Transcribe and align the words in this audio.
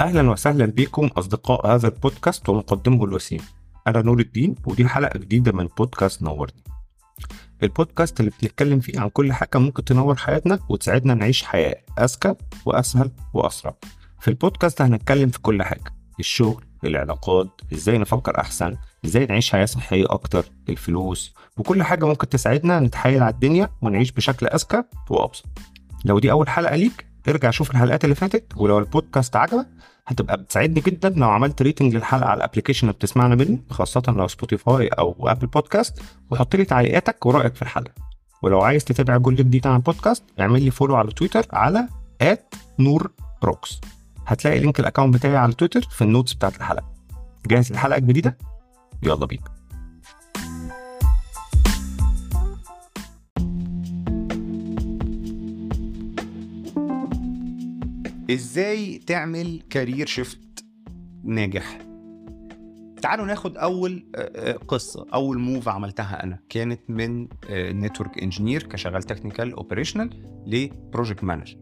أهلا 0.00 0.30
وسهلا 0.30 0.66
بكم 0.66 1.06
أصدقاء 1.06 1.66
هذا 1.74 1.88
البودكاست 1.88 2.48
ومقدمه 2.48 3.04
الوسيم. 3.04 3.40
أنا 3.86 4.02
نور 4.02 4.20
الدين 4.20 4.54
ودي 4.66 4.88
حلقة 4.88 5.18
جديدة 5.18 5.52
من 5.52 5.68
بودكاست 5.78 6.22
نورني. 6.22 6.62
البودكاست 7.62 8.20
اللي 8.20 8.32
بنتكلم 8.42 8.80
فيه 8.80 9.00
عن 9.00 9.08
كل 9.08 9.32
حاجة 9.32 9.58
ممكن 9.58 9.84
تنور 9.84 10.16
حياتنا 10.16 10.58
وتساعدنا 10.68 11.14
نعيش 11.14 11.42
حياة 11.44 11.76
أذكى 11.98 12.34
وأسهل 12.66 13.10
وأسرع. 13.34 13.74
في 14.20 14.28
البودكاست 14.28 14.82
هنتكلم 14.82 15.28
في 15.28 15.38
كل 15.38 15.62
حاجة 15.62 15.94
الشغل 16.20 16.64
العلاقات 16.84 17.48
إزاي 17.72 17.98
نفكر 17.98 18.40
أحسن 18.40 18.76
إزاي 19.04 19.26
نعيش 19.26 19.52
حياة 19.52 19.64
صحية 19.64 20.04
أكتر 20.10 20.44
الفلوس 20.68 21.34
وكل 21.56 21.82
حاجة 21.82 22.04
ممكن 22.04 22.28
تساعدنا 22.28 22.80
نتحايل 22.80 23.22
على 23.22 23.34
الدنيا 23.34 23.70
ونعيش 23.82 24.12
بشكل 24.12 24.46
أذكى 24.46 24.82
وأبسط. 25.10 25.46
لو 26.04 26.18
دي 26.18 26.30
أول 26.30 26.48
حلقة 26.48 26.76
ليك 26.76 27.06
ارجع 27.28 27.50
شوف 27.50 27.70
الحلقات 27.70 28.04
اللي 28.04 28.14
فاتت 28.14 28.52
ولو 28.56 28.78
البودكاست 28.78 29.36
عجبك 29.36 29.66
هتبقى 30.06 30.36
بتساعدني 30.36 30.80
جدا 30.80 31.08
لو 31.08 31.28
عملت 31.30 31.62
rating 31.62 31.94
للحلقة 31.94 32.28
على 32.28 32.38
ال 32.38 32.42
application 32.42 32.86
اللي 32.86 32.96
بتسمعنا 32.96 33.34
منه 33.34 33.58
خاصة 33.70 34.02
لو 34.08 34.28
سبوتيفاي 34.28 34.88
أو 34.88 35.28
ابل 35.28 35.46
بودكاست 35.46 36.02
وحط 36.30 36.56
لي 36.56 36.64
تعليقاتك 36.64 37.26
ورأيك 37.26 37.54
في 37.54 37.62
الحلقة. 37.62 37.92
ولو 38.42 38.60
عايز 38.60 38.84
تتابع 38.84 39.18
كل 39.18 39.36
جديد 39.36 39.66
عن 39.66 39.76
البودكاست 39.76 40.24
اعمل 40.40 40.62
لي 40.62 40.70
follow 40.70 40.96
على 40.96 41.10
تويتر 41.12 41.46
على 41.52 41.88
نور 42.78 43.10
روكس 43.44 43.80
هتلاقي 44.26 44.58
link 44.60 44.80
ال 44.80 44.84
account 44.84 45.14
بتاعي 45.14 45.36
على 45.36 45.52
تويتر 45.52 45.80
في 45.80 46.02
ال 46.02 46.07
notes 46.07 46.32
بتاعت 46.34 46.56
الحلقة. 46.56 46.92
جاهز 47.46 47.72
للحلقه 47.72 47.98
الجديده 47.98 48.36
يلا 49.02 49.26
بينا. 49.26 49.55
إزاي 58.30 58.98
تعمل 58.98 59.62
career 59.70 60.06
shift 60.06 60.64
ناجح؟ 61.24 61.78
تعالوا 63.02 63.26
ناخد 63.26 63.56
أول 63.56 64.06
قصة 64.68 65.06
أول 65.14 65.38
move 65.38 65.68
عملتها 65.68 66.22
أنا. 66.24 66.38
كانت 66.48 66.80
من 66.88 67.28
network 67.52 68.22
engineer 68.22 68.62
كشغال 68.62 69.02
technical 69.02 69.52
operational 69.52 70.10
ل 70.46 70.56
project 70.56 71.24
manager 71.24 71.56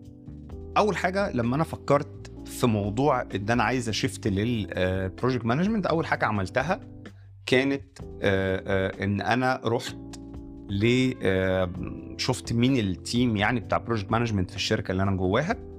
أول 0.77 0.97
حاجة 0.97 1.33
لما 1.33 1.57
أنا 1.57 1.65
فكرت 1.65 2.33
في 2.47 2.67
موضوع 2.67 3.23
إن 3.23 3.51
أنا 3.51 3.63
عايز 3.63 3.89
ا 3.89 3.96
shift 3.96 4.29
لل 4.29 4.55
project 4.55 5.45
management 5.45 5.87
أول 5.87 6.07
حاجة 6.07 6.25
عملتها 6.25 6.81
كانت 7.47 7.99
إن 9.03 9.21
أنا 9.21 9.61
رحت 9.65 9.97
ل 10.69 11.13
شفت 12.19 12.53
مين 12.53 12.77
ال 12.77 12.89
team 12.89 13.37
يعني 13.37 13.61
بتاع 13.61 13.79
project 13.79 14.11
management 14.11 14.51
في 14.51 14.57
الشركة 14.57 14.93
اللي 14.93 15.03
أنا 15.03 15.17
جواها. 15.17 15.74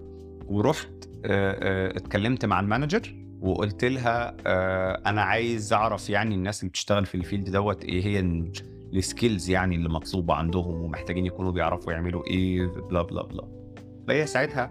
ورحت 0.47 0.89
اتكلمت 1.25 2.45
مع 2.45 2.59
ال 2.59 2.66
manager 2.66 3.15
وقلت 3.41 3.85
لها 3.85 4.35
أنا 5.09 5.21
عايز 5.21 5.73
أعرف 5.73 6.09
يعني 6.09 6.35
الناس 6.35 6.59
اللي 6.59 6.69
بتشتغل 6.69 7.05
في 7.05 7.15
ال 7.15 7.21
field 7.21 7.49
دوت 7.49 7.83
إيه 7.85 8.05
هي 8.05 8.19
ال 8.93 9.01
skills 9.01 9.49
يعني 9.49 9.75
اللي 9.75 9.89
مطلوبة 9.89 10.33
عندهم 10.33 10.81
ومحتاجين 10.81 11.25
يكونوا 11.25 11.51
بيعرفوا 11.51 11.93
يعملوا 11.93 12.27
إيه 12.27 12.65
blah 12.67 13.01
blah 13.01 13.23
blah 13.23 13.43
فهي 14.07 14.25
ساعتها 14.25 14.69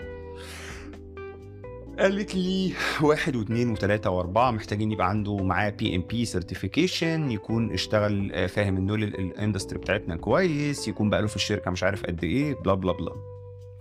قالت 1.98 2.34
لي 2.34 2.72
واحد 3.02 3.36
واثنين 3.36 3.70
وثلاثة 3.70 4.10
وأربعة 4.10 4.50
محتاجين 4.50 4.92
يبقى 4.92 5.08
عنده 5.08 5.36
معاه 5.36 5.70
PMP 5.70 6.24
certification 6.24 7.30
يكون 7.30 7.72
اشتغل 7.72 8.48
فاهم 8.48 8.76
النول 8.76 9.02
ال 9.04 9.12
industry 9.12 9.78
بتاعتنا 9.78 10.16
كويس 10.16 10.88
يكون 10.88 11.10
بقى 11.10 11.20
له 11.20 11.26
في 11.28 11.36
الشركة 11.36 11.70
مش 11.70 11.82
عارف 11.82 12.06
قد 12.06 12.24
إيه 12.24 12.54
blah 12.54 12.74
blah 12.74 12.92
blah 12.92 13.12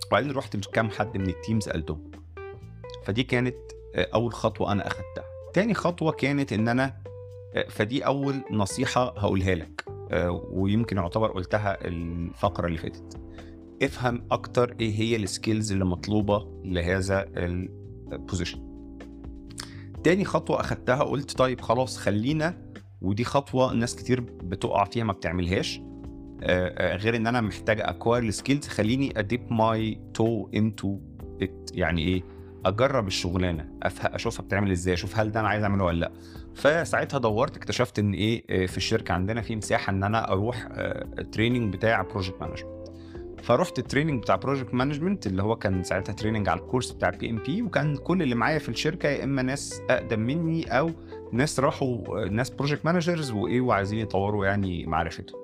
وبعدين 0.06 0.30
رحت 0.30 0.56
لكام 0.56 0.90
حد 0.90 1.16
من 1.18 1.28
ال 1.28 1.34
team 1.34 1.60
سألتهم. 1.60 2.10
فدي 3.04 3.22
كانت 3.22 3.56
أول 3.96 4.32
خطوة 4.32 4.72
أنا 4.72 4.86
أخدتها. 4.86 5.24
تاني 5.54 5.74
خطوة 5.74 6.12
كانت 6.12 6.52
إن 6.52 6.68
أنا 6.68 6.96
فدي 7.68 8.06
أول 8.06 8.34
نصيحة 8.50 9.18
هقولها 9.18 9.54
لك. 9.54 9.84
ويمكن 10.50 10.96
يعتبر 10.96 11.32
قلتها 11.32 11.86
الفقرة 11.86 12.66
اللي 12.66 12.78
فاتت. 12.78 13.20
افهم 13.82 14.26
أكتر 14.30 14.76
إيه 14.80 15.00
هي 15.00 15.16
ال 15.16 15.24
skills 15.24 15.72
اللي 15.72 15.84
مطلوبة 15.84 16.60
لهذا 16.64 17.24
ال 17.36 17.51
position 17.51 18.74
تاني 20.04 20.24
خطوة 20.24 20.60
أخدتها 20.60 21.02
قلت 21.02 21.38
طيب 21.38 21.60
خلاص 21.60 21.98
خلينا 21.98 22.72
ودي 23.02 23.24
خطوة 23.24 23.72
ناس 23.72 23.96
كتير 23.96 24.20
بتقع 24.20 24.84
فيها 24.84 25.04
ما 25.04 25.12
بتعملهاش. 25.12 25.80
غير 26.96 27.16
إن 27.16 27.26
أنا 27.26 27.40
محتاج 27.40 27.80
acquire 27.80 28.22
ال 28.22 28.29
skills 28.29 28.68
خليني 28.68 29.18
أ 29.18 29.26
dip 29.26 29.52
my 29.52 30.00
toe 30.14 30.48
into 30.54 30.98
يعني 31.72 32.02
إيه؟ 32.02 32.22
أجرب 32.66 33.06
الشغلانة 33.06 33.68
أشوفها 33.82 34.44
بتعمل 34.44 34.70
إزاي 34.70 34.94
أشوف 34.94 35.18
هل 35.18 35.32
ده 35.32 35.40
أنا 35.40 35.48
عايز 35.48 35.62
أعمله 35.62 35.84
ولا 35.84 36.00
لأ. 36.00 36.12
فساعتها 36.54 37.18
دورت 37.18 37.56
اكتشفت 37.56 37.98
إن 37.98 38.12
إيه؟ 38.12 38.66
في 38.66 38.76
الشركة 38.76 39.14
عندنا 39.14 39.40
في 39.40 39.56
مساحة 39.56 39.90
إن 39.90 40.04
أنا 40.04 40.32
أروح 40.32 40.68
ال 41.18 41.24
training 41.24 41.74
بتاع 41.74 42.02
project 42.02 42.40
management 42.40 42.84
فرحت 43.42 43.78
ال 43.78 43.83
training 43.83 44.22
بتاع 44.22 44.36
project 44.36 44.74
management 44.74 45.26
اللي 45.26 45.42
هو 45.42 45.56
كان 45.56 45.82
ساعتها 45.82 46.12
training 46.12 46.48
على 46.48 46.60
ال 46.60 46.64
course 46.64 46.90
بتاع 46.92 47.10
PMP 47.10 47.62
وكان 47.62 47.96
كل 47.96 48.22
اللي 48.22 48.34
معايا 48.34 48.58
في 48.58 48.68
الشركة 48.68 49.08
يا 49.08 49.24
إما 49.24 49.42
ناس 49.42 49.82
أقدم 49.90 50.20
مني 50.20 50.78
أو 50.78 50.90
ناس 51.32 51.60
راحوا 51.60 52.24
ناس 52.28 52.50
project 52.50 52.84
managers 52.84 53.30
وإيه 53.30 53.60
وعايزين 53.60 53.98
يطوروا 53.98 54.46
يعني 54.46 54.86
معرفتهم. 54.86 55.43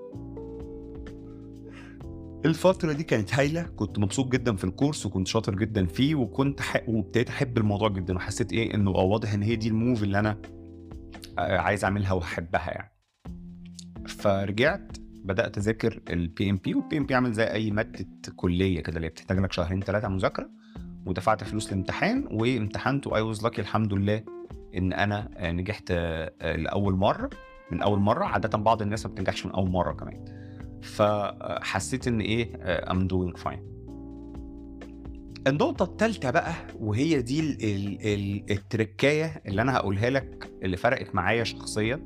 الفترة 2.44 2.92
دي 2.92 3.02
كانت 3.04 3.34
هايلة 3.34 3.62
كنت 3.62 3.98
مبسوط 3.98 4.32
جدا 4.32 4.56
في 4.56 4.64
ال 4.64 4.70
course 4.70 5.06
وكنت 5.06 5.26
شاطر 5.28 5.54
جدا 5.54 5.86
فيه 5.86 6.14
وكنت. 6.14 6.60
وابتديت 6.88 7.28
أحب 7.28 7.58
الموضوع 7.58 7.88
جدا 7.88 8.16
وحسيت 8.16 8.52
إيه 8.52 8.74
إنه 8.74 8.90
واضح 8.90 9.32
إن 9.32 9.42
هي 9.42 9.56
دي 9.56 9.68
ال 9.68 9.75
move 9.75 10.02
اللي 10.02 10.18
أنا 10.18 10.38
عايز 11.38 11.84
أعملها 11.84 12.12
وأحبها 12.12 12.70
يعني 12.70 12.92
فرجعت 14.08 14.96
بدأت 15.24 15.58
أذاكر 15.58 16.00
ال 16.10 16.50
PMP 16.50 16.74
وال 16.74 16.98
PMP 16.98 17.14
عامل 17.14 17.32
زي 17.32 17.44
أي 17.44 17.70
مادة 17.70 18.06
كلية 18.36 18.80
كده 18.80 18.96
اللي 18.96 19.08
بتحتاج 19.08 19.38
لك 19.38 19.52
شهرين 19.52 19.80
ثلاثة 19.80 20.08
مذاكرة 20.08 20.50
ودفعت 21.06 21.44
فلوس 21.44 21.72
الامتحان 21.72 22.28
وامتحنت 22.30 23.06
و 23.06 23.20
I 23.20 23.26
was 23.26 23.42
lucky 23.42 23.60
الحمد 23.60 23.94
لله 23.94 24.24
إن 24.76 24.92
أنا 24.92 25.28
نجحت 25.52 25.92
لأول 26.42 26.94
مرة 26.94 27.30
من 27.72 27.82
أول 27.82 27.98
مرة 27.98 28.24
عادة 28.24 28.58
بعض 28.58 28.82
الناس 28.82 29.06
ما 29.06 29.12
بتنجحش 29.12 29.46
من 29.46 29.52
أول 29.52 29.70
مرة 29.70 29.92
كمان 29.92 30.24
فحسيت 30.82 32.08
إن 32.08 32.20
إيه 32.20 32.56
I'm 32.90 33.06
doing 33.06 33.36
fine 33.36 33.70
النقطة 35.46 35.82
الثالثة 35.84 36.30
بقى 36.30 36.52
وهي 36.80 37.22
دي 37.22 37.40
ال 37.40 37.64
ال 37.64 38.06
ال 38.06 38.50
التركاية 38.50 39.42
اللي 39.46 39.62
أنا 39.62 39.76
هقولها 39.76 40.10
لك 40.10 40.50
اللي 40.62 40.76
فرقت 40.76 41.14
معايا 41.14 41.44
شخصيا 41.44 42.00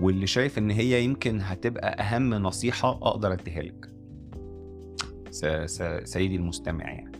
واللي 0.00 0.26
شايف 0.26 0.58
إن 0.58 0.70
هي 0.70 1.04
يمكن 1.04 1.40
هتبقى 1.40 2.00
أهم 2.02 2.34
نصيحة 2.34 2.90
أقدر 2.90 3.32
أديها 3.32 3.62
لك. 3.62 3.92
سيدي 6.06 6.36
المستمع 6.36 6.84
يعني. 6.84 7.12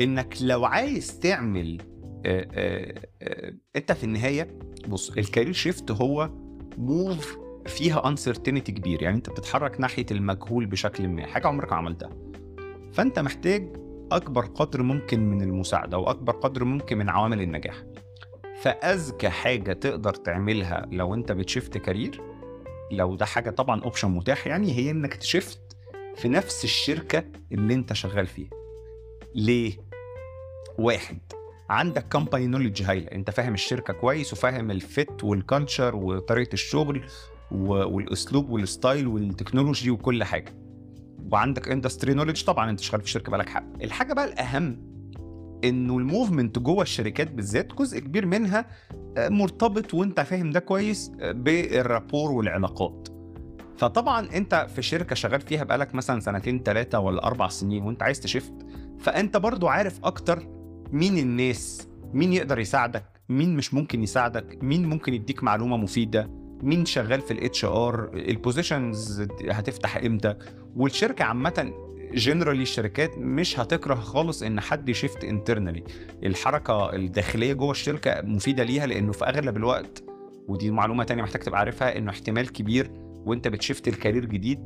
إنك 0.00 0.34
لو 0.42 0.64
عايز 0.64 1.18
تعمل 1.18 1.78
آآ 2.26 2.48
آآ 3.22 3.54
أنت 3.76 3.92
في 3.92 4.04
النهاية 4.04 4.58
بص 4.88 5.10
ال 5.10 5.16
career 5.16 5.52
shift 5.52 5.90
هو 5.90 6.30
move 6.78 7.38
فيها 7.66 8.08
uncertainty 8.08 8.72
كبير. 8.72 9.02
يعني 9.02 9.16
انت 9.16 9.30
بتتحرك 9.30 9.80
ناحية 9.80 10.06
المجهول 10.10 10.66
بشكل 10.66 11.08
ما. 11.08 11.26
حاجة 11.26 11.46
عمرك 11.46 11.72
ما 11.72 11.78
عملتها. 11.78 12.10
فانت 12.92 13.18
محتاج 13.18 13.76
أكبر 14.12 14.46
قدر 14.46 14.82
ممكن 14.82 15.20
من 15.30 15.42
المساعدة 15.42 15.98
وأكبر 15.98 16.32
قدر 16.32 16.64
ممكن 16.64 16.98
من 16.98 17.08
عوامل 17.08 17.40
النجاح. 17.40 17.76
فأذكى 18.62 19.28
حاجة 19.28 19.72
تقدر 19.72 20.14
تعملها 20.14 20.86
لو 20.92 21.14
انت 21.14 21.32
بت 21.32 21.45
shift 21.45 21.78
career 21.78 22.20
لو 22.90 23.14
ده 23.14 23.26
حاجة 23.26 23.50
طبعا 23.50 23.82
option 23.82 24.10
متاح 24.10 24.46
يعني 24.46 24.72
هي 24.72 24.90
إنك 24.90 25.14
ت 25.14 25.24
shift 25.24 25.76
في 26.16 26.28
نفس 26.28 26.64
الشركة 26.64 27.24
اللي 27.52 27.74
انت 27.74 27.92
شغال 27.92 28.26
فيها. 28.26 28.50
ليه؟ 29.34 29.72
واحد 30.78 31.18
عندك 31.70 32.08
company 32.12 32.46
knowledge 32.46 32.82
هايلة. 32.82 33.12
انت 33.12 33.30
فاهم 33.30 33.54
الشركة 33.54 33.92
كويس 33.92 34.32
وفاهم 34.32 34.70
ال 34.70 34.84
fit 34.84 35.24
وال 35.24 35.40
culture 35.40 35.96
وطريقة 35.96 36.52
الشغل 36.52 37.04
والأسلوب 37.52 38.50
وال 38.50 38.66
style 38.66 39.06
وال 39.06 39.20
technology 39.20 39.90
وكل 39.90 40.24
حاجة. 40.24 40.54
وعندك 41.32 41.68
industry 41.68 42.14
knowledge 42.14 42.44
طبعا 42.44 42.70
أنت 42.70 42.80
شغال 42.80 43.00
في 43.00 43.06
الشركة 43.06 43.30
بقالك 43.30 43.48
حق 43.48 43.64
الحاجة 43.82 44.12
بقى 44.12 44.24
الأهم 44.24 44.90
إنه 45.64 45.98
ال 45.98 46.05
movement 46.05 46.58
جوه 46.58 46.82
الشركات 46.82 47.30
بالذات 47.32 47.74
جزء 47.74 47.98
كبير 47.98 48.26
منها 48.26 48.66
مرتبط 49.18 49.94
وأنت 49.94 50.20
فاهم 50.20 50.50
ده 50.50 50.60
كويس 50.60 51.12
بال 51.20 51.44
rapport 51.44 52.30
والعلاقات. 52.30 53.08
فطبعا 53.76 54.28
أنت 54.34 54.66
في 54.74 54.82
شركة 54.82 55.14
شغال 55.14 55.40
فيها 55.40 55.64
بقالك 55.64 55.94
مثلا 55.94 56.20
سنتين 56.20 56.62
ثلاثة 56.62 56.98
ولا 56.98 57.26
أربع 57.26 57.48
سنين 57.48 57.82
وأنت 57.82 58.02
عايز 58.02 58.20
ت 58.20 58.26
shift 58.26 58.54
فأنت 58.98 59.36
برضو 59.36 59.68
عارف 59.68 60.00
أكتر 60.04 60.48
مين 60.92 61.18
الناس 61.18 61.88
مين 62.12 62.32
يقدر 62.32 62.58
يساعدك 62.58 63.04
مين 63.28 63.56
مش 63.56 63.74
ممكن 63.74 64.02
يساعدك 64.02 64.58
مين 64.62 64.86
ممكن 64.88 65.14
يديك 65.14 65.42
معلومة 65.42 65.76
مفيدة. 65.76 66.30
مين 66.62 66.84
شغال 66.84 67.20
في 67.20 67.30
ال 67.30 67.64
HR 67.64 68.10
ال 68.14 68.25
positions 68.25 69.26
هتفتح 69.50 69.96
إمتى؟ 69.96 70.34
والشركة 70.76 71.24
عامة 71.24 71.72
generally 72.14 72.62
الشركات 72.62 73.18
مش 73.18 73.60
هتكره 73.60 73.94
خالص 73.94 74.42
إن 74.42 74.60
حد 74.60 74.88
ي 74.88 74.94
shift 74.94 75.24
internally 75.24 75.84
الحركة 76.24 76.94
الداخلية 76.94 77.52
جوه 77.52 77.70
الشركة 77.70 78.22
مفيدة 78.24 78.62
ليها 78.62 78.86
لأنه 78.86 79.12
في 79.12 79.24
أغلب 79.24 79.56
الوقت 79.56 80.02
ودي 80.48 80.70
معلومة 80.70 81.04
تانية 81.04 81.22
محتاج 81.22 81.42
تبقى 81.42 81.58
عارفها 81.58 81.98
إنه 81.98 82.10
احتمال 82.10 82.52
كبير 82.52 82.90
وأنت 83.26 83.48
بت 83.48 83.59
shift 83.59 83.88
ال 83.88 83.93
career 83.93 84.24
جديد 84.24 84.60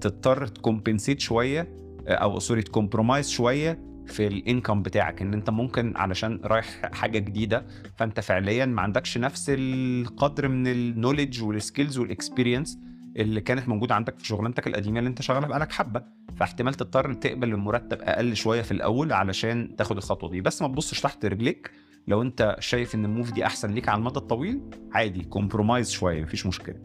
تضطر 0.00 0.46
ت 0.46 0.53
compensate 0.53 1.20
شوية 1.20 1.68
أو 2.08 2.38
sorry 2.38 2.62
ت 2.62 2.68
compromise 2.68 3.28
شوية 3.30 3.87
في 4.08 4.26
ال 4.26 4.34
income 4.34 4.82
بتاعك 4.82 5.22
إن 5.22 5.34
أنت 5.34 5.50
ممكن 5.50 5.96
علشان 5.96 6.40
رايح 6.44 6.90
حاجة 6.92 7.18
جديدة 7.18 7.66
فأنت 7.96 8.20
فعليا 8.20 8.66
ما 8.66 8.82
عندكش 8.82 9.18
نفس 9.18 9.46
القدر 9.54 10.48
من 10.48 10.66
ال 10.66 10.74
knowledge 10.74 11.42
وال 11.42 11.56
skills 11.56 11.98
وال 11.98 12.11
experience 12.11 12.78
اللي 13.16 13.40
كانت 13.40 13.68
موجودة 13.68 13.94
عندك 13.94 14.18
في 14.18 14.26
شغلانتك 14.26 14.66
القديمة 14.66 14.98
اللي 14.98 15.10
أنت 15.10 15.22
شغالها 15.22 15.48
بقالك 15.48 15.72
حبة. 15.72 16.02
فاحتمال 16.36 16.74
تضطر 16.74 17.12
تقبل 17.12 17.48
المرتب 17.48 17.98
أقل 18.02 18.36
شوية 18.36 18.62
في 18.62 18.72
الأول 18.72 19.12
علشان 19.12 19.76
تاخد 19.76 19.96
الخطوة 19.96 20.30
دي. 20.30 20.40
بس 20.40 20.62
ما 20.62 20.68
تبصش 20.68 21.00
تحت 21.00 21.24
رجليك. 21.24 21.70
لو 22.08 22.22
أنت 22.22 22.56
شايف 22.58 22.94
إن 22.94 23.04
ال 23.04 23.10
move 23.10 23.32
دي 23.32 23.46
أحسن 23.46 23.70
ليك 23.70 23.88
على 23.88 23.98
المدى 23.98 24.16
الطويل 24.16 24.60
عادي 24.92 25.24
compromise 25.24 25.90
شوية 25.90 26.22
مفيش 26.22 26.46
مشكلة. 26.46 26.76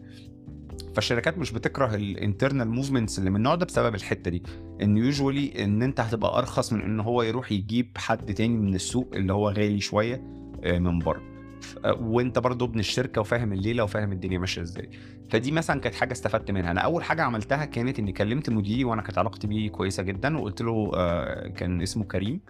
فالشركات 0.94 1.38
مش 1.38 1.52
بتكره 1.52 1.94
ال 1.94 2.02
internal 2.02 2.68
movements 2.68 3.18
اللي 3.18 3.30
من 3.30 3.36
النوع 3.36 3.54
ده 3.54 3.66
بسبب 3.66 3.94
الحتة 3.94 4.30
دي. 4.30 4.42
إن 4.82 4.96
usually 4.96 5.64
إن 5.64 5.82
أنت 5.82 6.00
هتبقى 6.00 6.38
أرخص 6.38 6.72
من 6.72 6.82
إن 6.82 7.00
هو 7.00 7.22
يروح 7.22 7.52
يجيب 7.52 7.98
حد 7.98 8.34
تاني 8.34 8.56
من 8.58 8.74
السوق 8.74 9.10
اللي 9.14 9.32
هو 9.32 9.48
غالي 9.48 9.80
شوية 9.80 10.22
من 10.64 10.98
بره. 10.98 11.22
وأنت 12.00 12.38
برضه 12.38 12.66
ابن 12.66 12.78
الشركة 12.78 13.20
وفاهم 13.20 13.52
الليلة 13.52 13.84
وفاهم 13.84 14.12
الدنيا 14.12 14.38
ماشية 14.38 14.62
إزاي. 14.62 14.90
فدي 15.30 15.52
مثلا 15.52 15.80
كانت 15.80 15.94
حاجة 15.94 16.12
استفدت 16.12 16.50
منها. 16.50 16.70
أنا 16.70 16.80
أول 16.80 17.04
حاجة 17.04 17.22
عملتها 17.22 17.64
كانت 17.64 17.98
إني 17.98 18.12
كلمت 18.12 18.50
مديري 18.50 18.84
وأنا 18.84 19.02
كانت 19.02 19.18
علاقتي 19.18 19.46
بيه 19.46 19.70
كويسة 19.70 20.02
جدا 20.02 20.38
وقلت 20.38 20.62
له 20.62 20.90
كان 21.56 21.82
اسمه 21.82 22.04
كريم. 22.04 22.40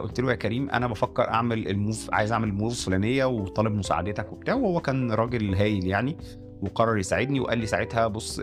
قلت 0.00 0.20
له 0.20 0.30
يا 0.30 0.36
كريم 0.36 0.70
أنا 0.70 0.86
بفكر 0.86 1.28
أعمل 1.28 1.68
ال 1.68 1.76
move 1.76 2.10
عايز 2.12 2.32
أعمل 2.32 2.48
ال 2.48 2.55
move 2.55 2.84
فلانيه 2.86 3.24
وطالب 3.24 3.72
مساعدتك 3.74 4.32
وبتاع 4.32 4.54
وهو 4.54 4.80
كان 4.80 5.12
راجل 5.12 5.54
هايل 5.54 5.86
يعني. 5.86 6.16
وقرر 6.64 6.98
يساعدني 6.98 7.40
وقال 7.40 7.58
لي 7.58 7.66
ساعتها 7.66 8.06
بص 8.06 8.40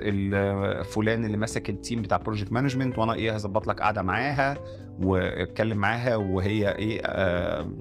فلان 0.83 1.25
اللي 1.25 1.37
ماسك 1.37 1.69
ال 1.69 1.76
team 1.76 2.01
بتاع 2.01 2.17
project 2.17 2.51
management 2.51 2.97
وأنا 2.97 3.13
إيه 3.13 3.31
هظبط 3.35 3.67
لك 3.67 3.81
قعدة 3.81 4.01
معاها 4.01 4.57
واتكلم 5.01 5.77
معاها 5.77 6.15
وهي 6.15 6.75
إيه 6.75 7.01
آه 7.05 7.71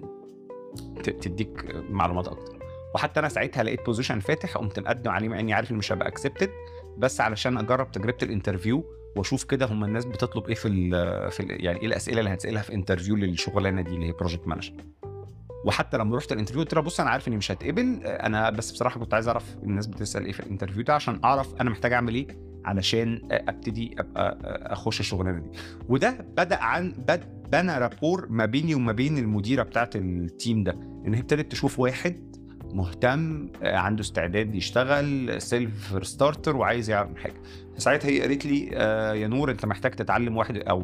تديك 1.04 1.74
معلومات 1.90 2.28
أكتر. 2.28 2.58
وحتى 2.94 3.20
أنا 3.20 3.28
ساعتها 3.28 3.62
لقيت 3.62 3.86
position 3.86 4.20
فاتح 4.20 4.56
قمت 4.56 4.78
مقدم 4.78 5.10
عليه 5.10 5.28
مع 5.28 5.40
إني 5.40 5.52
عارف 5.52 5.70
اني 5.70 5.78
مش 5.78 5.92
هبقى 5.92 6.08
accepted 6.08 6.50
بس 6.98 7.20
علشان 7.20 7.58
أجرب 7.58 7.92
تجربة 7.92 8.16
ال 8.22 8.28
interview 8.28 8.84
وأشوف 9.16 9.44
كده 9.44 9.66
هم 9.66 9.84
الناس 9.84 10.04
بتطلب 10.04 10.46
إيه 10.48 10.54
في 10.54 10.68
ال 10.68 11.30
في 11.30 11.40
ال 11.40 11.64
يعني 11.64 11.80
إيه 11.80 11.86
الأسئلة 11.86 12.18
اللي 12.20 12.30
هتسألها 12.30 12.62
في 12.62 12.74
interview 12.74 13.16
للشغلانة 13.16 13.82
دي 13.82 13.90
اللي 13.90 14.06
هي 14.06 14.12
project 14.12 14.48
manager 14.48 14.72
وحتى 15.64 15.98
لما 15.98 16.16
رحت 16.16 16.32
ال 16.32 16.35
interview 16.35 16.62
قلت 16.62 16.74
لها 16.74 16.82
بص 16.82 17.00
أنا 17.00 17.10
عارف 17.10 17.28
إني 17.28 17.36
مش 17.36 17.52
هتقبل 17.52 18.00
أنا 18.06 18.50
بس 18.50 18.70
بصراحة 18.72 19.00
كنت 19.00 19.14
عايز 19.14 19.28
أعرف 19.28 19.56
الناس 19.62 19.86
بتسأل 19.86 20.24
إيه 20.26 20.32
في 20.32 20.40
ال 20.40 20.44
interview 20.44 20.82
ده 20.82 20.94
عشان 20.94 21.20
أعرف 21.24 21.54
أنا 21.60 21.70
محتاج 21.70 21.92
أعمل 21.92 22.14
إيه 22.14 22.26
علشان 22.64 23.28
أبتدي 23.30 23.94
أبقى 23.98 24.38
أخش 24.72 25.00
الشغلانة 25.00 25.38
دي. 25.38 25.50
وده 25.88 26.26
بدأ 26.36 26.62
عن 26.62 26.92
بد 27.08 27.48
بنى 27.52 27.78
rapport 27.78 28.26
ما 28.30 28.46
بيني 28.46 28.74
وما 28.74 28.92
بين 28.92 29.18
المديرة 29.18 29.62
بتاعت 29.62 29.96
ال 29.96 30.10
team 30.10 30.64
ده 30.64 30.72
إن 31.06 31.14
هي 31.14 31.20
ابتدت 31.20 31.52
تشوف 31.52 31.78
واحد 31.78 32.36
مهتم 32.74 33.48
عنده 33.62 34.00
استعداد 34.00 34.54
يشتغل 34.54 35.34
self 35.42 36.06
starter 36.06 36.56
وعايز 36.56 36.90
يعمل 36.90 37.18
حاجة. 37.18 37.42
ساعتها 37.76 38.08
هي 38.08 38.20
قالت 38.20 38.46
لي 38.46 38.66
يا 39.20 39.26
نور 39.28 39.50
أنت 39.50 39.66
محتاج 39.66 39.90
تتعلم 39.92 40.36
واحد 40.36 40.56
أو 40.56 40.80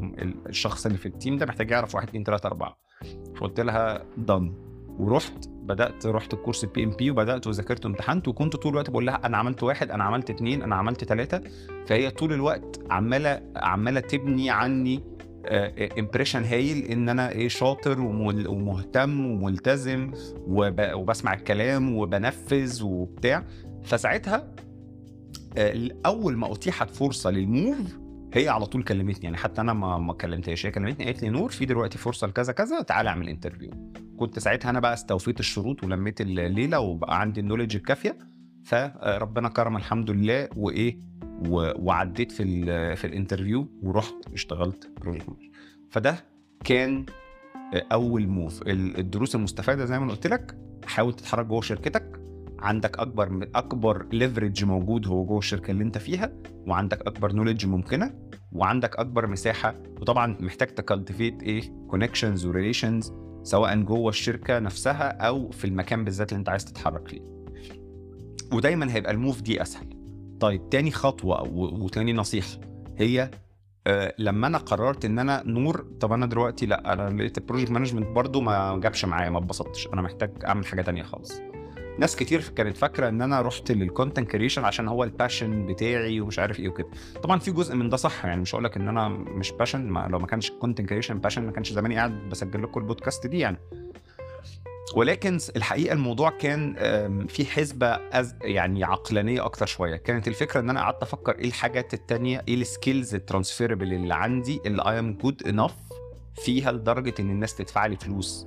الشخص 0.49 0.87
اللي 0.87 0.99
في 0.99 1.06
ال 1.06 1.13
team 1.13 1.38
ده 1.38 1.46
محتاج 1.46 1.70
يعرف 1.70 1.94
واحد 1.94 2.08
اتنين 2.08 2.25
تلاتة 2.25 2.46
أربعة. 2.46 2.76
فقلت 3.37 3.61
لها 3.61 4.02
done 4.16 4.54
ورحت 4.98 5.48
بدأت 5.48 6.06
رحت 6.06 6.34
الكورس 6.34 6.64
ال 6.64 6.84
PMP 6.84 7.10
وبدأت 7.10 7.46
وذاكرت 7.46 7.84
وامتحنت 7.87 8.28
وكنت 8.28 8.56
طول 8.56 8.72
الوقت 8.72 8.90
بقول 8.90 9.06
لها 9.06 9.26
أنا 9.26 9.37
عملت 9.37 9.62
واحد 9.62 9.90
أنا 9.90 10.04
عملت 10.04 10.31
اتنين 10.31 10.62
أنا 10.62 10.76
عملت 10.76 11.04
ثلاثة 11.04 11.43
فهي 11.87 12.10
طول 12.10 12.32
الوقت 12.32 12.81
عمالة 12.90 13.43
عمالة 13.56 14.00
تبني 14.00 14.50
عني 14.50 15.00
impression 15.98 16.44
هايل 16.44 16.84
إن 16.84 17.08
أنا 17.08 17.31
إيه 17.31 17.48
شاطر 17.48 18.00
ومهتم 18.00 19.26
وملتزم 19.26 20.12
وبسمع 20.48 21.34
الكلام 21.34 21.96
وبنفذ 21.96 22.84
وبتاع. 22.84 23.44
فساعتها 23.84 24.54
أول 26.06 26.37
ما 26.37 26.52
أتيحت 26.52 26.90
فرصة 26.90 27.31
لل 27.31 27.53
move 27.53 27.98
هي 28.36 28.48
على 28.48 28.66
طول 28.66 28.82
كلمتني 28.82 29.24
يعني 29.24 29.36
حتى 29.36 29.60
أنا 29.60 29.72
ما 29.72 29.98
ما 29.98 30.12
كلمتهاش 30.12 30.66
هي 30.66 30.70
كلمتني 30.70 31.04
قالت 31.04 31.22
لي 31.22 31.28
نور 31.28 31.50
في 31.50 31.64
دلوقتي 31.64 31.98
فرصة 31.98 32.26
لكذا 32.26 32.52
كذا 32.52 32.82
تعالى 32.82 33.08
اعمل 33.08 33.28
interview 33.28 33.70
كنت 34.18 34.38
ساعتها 34.38 34.70
أنا 34.70 34.80
بقى 34.80 34.94
استوفيت 34.94 35.40
الشروط 35.40 35.84
ولميت 35.84 36.20
الليلة 36.20 36.80
وبقى 36.80 37.20
عندي 37.20 37.40
ال 37.40 37.44
knowledge 37.44 37.76
الكافية 37.76 38.18
فربنا 38.64 39.48
كرم 39.48 39.76
الحمد 39.76 40.10
لله 40.10 40.48
وإيه 40.56 40.98
وعديت 41.50 42.32
في 42.32 42.42
ال 42.42 42.96
في 42.96 43.06
ال 43.06 43.13
interview 43.13 43.69
ورحت 43.82 44.14
اشتغلت 44.32 44.90
project 45.00 45.37
فده 45.90 46.24
كان 46.64 47.06
أول 47.92 48.26
move 48.26 48.62
الدروس 48.66 49.34
المستفادة 49.34 49.84
زي 49.84 49.98
ما 49.98 50.04
أنا 50.04 50.12
قلت 50.12 50.26
لك 50.26 50.56
حاول 50.86 51.12
تتحرك 51.12 51.46
جوه 51.46 51.60
شركتك 51.60 52.20
عندك 52.58 52.98
أكبر 52.98 53.48
أكبر 53.54 54.06
leverage 54.12 54.64
موجود 54.64 55.06
هو 55.06 55.24
جوه 55.24 55.38
الشركة 55.38 55.70
اللي 55.70 55.84
أنت 55.84 55.98
فيها 55.98 56.32
وعندك 56.66 57.06
أكبر 57.06 57.32
knowledge 57.32 57.66
ممكنة 57.66 58.14
وعندك 58.52 58.96
أكبر 58.96 59.26
مساحة 59.26 59.75
وطبعا 60.00 60.37
محتاج 60.40 60.69
ت 60.69 60.76
cultivate 60.76 61.43
إيه؟ 61.43 61.72
connections 61.88 62.46
و 62.46 62.53
relations 62.53 63.12
سواء 63.43 63.81
جوه 63.81 64.08
الشركة 64.08 64.58
نفسها 64.58 65.08
أو 65.26 65.50
في 65.50 65.64
المكان 65.64 66.04
بالذات 66.04 66.28
اللي 66.32 66.38
أنت 66.38 66.48
عايز 66.48 66.64
تتحرك 66.64 67.14
ليه. 67.14 67.22
ودايما 68.52 68.93
هيبقى 68.94 69.12
ال 69.12 69.18
move 69.18 69.40
دي 69.43 69.62
أسهل. 69.62 69.96
طيب 70.40 70.69
تاني 70.70 70.90
خطوة 70.90 71.43
وتاني 71.82 72.12
نصيحة 72.12 72.60
هي 72.98 73.31
آه 73.87 74.14
لما 74.19 74.46
أنا 74.46 74.58
قررت 74.58 75.04
إن 75.04 75.19
أنا 75.19 75.43
نور 75.46 75.87
طب 76.00 76.12
أنا 76.12 76.26
دلوقتي 76.26 76.66
لأ 76.66 76.93
أنا 76.93 77.16
لقيت 77.16 77.38
ال 77.38 77.43
project 77.43 77.70
management 77.70 78.06
برضو 78.06 78.40
ما 78.40 78.81
جابش 78.82 79.04
معايا 79.04 79.31
ما 79.31 79.38
اتبسطتش 79.38 79.87
أنا 79.93 80.02
محتاج 80.02 80.31
أعمل 80.46 80.66
حاجة 80.66 80.82
تانية 80.82 81.02
خالص. 81.02 81.40
ناس 81.98 82.16
كتير 82.16 82.43
كانت 82.56 82.76
فاكرة 82.76 83.08
إن 83.08 83.22
أنا 83.22 83.40
رحت 83.40 83.72
لل 83.72 83.85
content 83.85 84.31
creation 84.31 84.64
عشان 84.64 84.88
هو 84.88 85.04
ال 85.04 85.12
passion 85.12 85.66
بتاعي 85.66 86.20
ومش 86.20 86.38
عارف 86.38 86.60
إيه 86.60 86.69
وكده. 86.69 86.88
طبعا 87.22 87.38
في 87.38 87.50
جزء 87.50 87.75
من 87.75 87.88
ده 87.88 87.96
صح 87.96 88.25
يعني 88.25 88.40
مش 88.40 88.54
هقول 88.54 88.64
لك 88.64 88.76
إن 88.76 88.88
أنا 88.88 89.08
مش 89.08 89.52
passion 89.52 89.88
ما 89.88 90.08
لو 90.10 90.19
ما 90.19 90.26
كانش 90.26 90.50
content 90.50 90.88
creation 90.88 91.19
passion 91.19 91.46
ما 91.46 91.53
كانش 91.53 91.72
زماني 91.72 91.96
قاعد 91.96 92.29
بسجل 92.31 92.62
لكم 92.62 92.81
البودكاست 92.81 93.26
دي 93.26 93.38
يعني. 93.38 93.58
ولكن 94.96 95.38
الحقيقة 95.56 95.93
الموضوع 95.93 96.31
كان 96.31 96.74
في 97.26 97.46
حسبة 97.46 97.86
as 97.86 98.34
يعني 98.43 98.84
عقلانية 98.84 99.44
أكتر 99.44 99.67
شوية. 99.67 99.96
كانت 99.96 100.29
الفكرة 100.29 100.60
إن 100.60 100.70
أنا 100.70 100.81
قعدت 100.81 101.03
أفكر 101.03 101.38
إيه 101.38 101.46
الحاجات 101.46 101.94
التانية 101.94 102.44
إيه 102.48 102.55
ال 102.55 102.63
skills 102.63 103.15
ال 103.15 103.20
transferable 103.20 103.93
اللي 103.93 104.15
عندي 104.15 104.60
اللي 104.67 104.82
I'm 104.82 105.15
good 105.15 105.43
enough 105.46 105.74
فيها 106.44 106.72
لدرجة 106.72 107.15
إن 107.20 107.31
الناس 107.31 107.55
تدفع 107.55 107.86
لي 107.86 107.96
فلوس. 107.96 108.46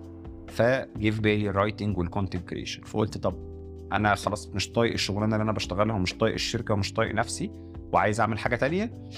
فجه 0.49 1.09
في 1.09 1.21
بالي 1.21 1.49
ال 1.49 1.55
writing 1.55 1.97
وال 1.97 2.09
content 2.09 2.49
creation 2.49 2.83
فقلت 2.83 3.17
طب 3.17 3.35
أنا 3.93 4.15
خلاص 4.15 4.47
مش 4.47 4.71
طايق 4.71 4.93
الشغلانة 4.93 5.35
اللي 5.35 5.43
أنا 5.43 5.51
بشتغلها 5.51 5.95
ومش 5.95 6.13
طايق 6.13 6.33
الشركة 6.33 6.73
ومش 6.73 6.93
طايق 6.93 7.15
نفسي 7.15 7.51
وعايز 7.93 8.19
أعمل 8.19 8.39
حاجة 8.39 8.55
تانية. 8.55 9.09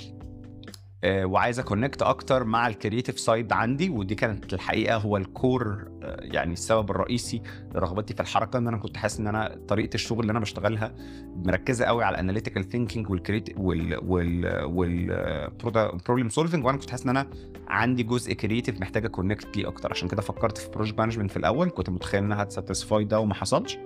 وعايز 1.05 1.60
أكونكت 1.60 2.01
أكتر 2.01 2.43
مع 2.43 2.67
ال 2.67 2.73
creative 2.73 3.19
side 3.19 3.53
عندي 3.53 3.89
ودي 3.89 4.15
كانت 4.15 4.53
الحقيقة 4.53 4.98
هو 4.98 5.17
ال 5.17 5.32
core 5.32 5.91
آه 6.03 6.17
يعني 6.22 6.53
السبب 6.53 6.91
الرئيسي 6.91 7.41
لرغبتي 7.75 8.13
في 8.13 8.20
الحركة 8.20 8.58
إن 8.58 8.67
أنا 8.67 8.77
كنت 8.77 8.98
حاسس 8.98 9.20
إن 9.20 9.27
أنا 9.27 9.60
طريقة 9.67 9.93
الشغل 9.96 10.20
اللي 10.20 10.31
أنا 10.31 10.39
بشتغلها 10.39 10.96
مركزة 11.36 11.86
قوي 11.86 12.03
على 12.03 12.13
ال 12.13 12.19
analytical 12.19 12.69
thinking 12.69 13.09
والكريت 13.10 13.50
وال 13.58 14.00
وال 14.03 14.63
وال 14.65 15.02
problem 15.02 16.29
solving 16.29 16.65
وأنا 16.65 16.77
كنت 16.77 16.89
حاسس 16.89 17.03
إن 17.03 17.10
أنا 17.10 17.27
عندي 17.67 18.03
جزء 18.03 18.34
creative 18.33 18.81
محتاج 18.81 19.05
أ 19.05 19.12
connect 19.12 19.57
ليه 19.58 19.67
أكتر. 19.67 19.91
عشان 19.91 20.08
كده 20.08 20.22
فكرت 20.22 20.58
في 20.58 20.70
project 20.69 21.00
management 21.00 21.31
في 21.31 21.38
الأول 21.38 21.70
كنت 21.70 21.89
متخيل 21.89 22.24
إنها 22.24 22.43
هت 22.43 22.57
satisfy 22.57 23.03
ده 23.03 23.20
وما 23.20 23.34
حصلش 23.34 23.77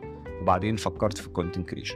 وبعدين 0.42 0.76
فكرت 0.76 1.18
في 1.18 1.28
ال 1.28 1.33
content 1.33 1.70
creation 1.70 1.96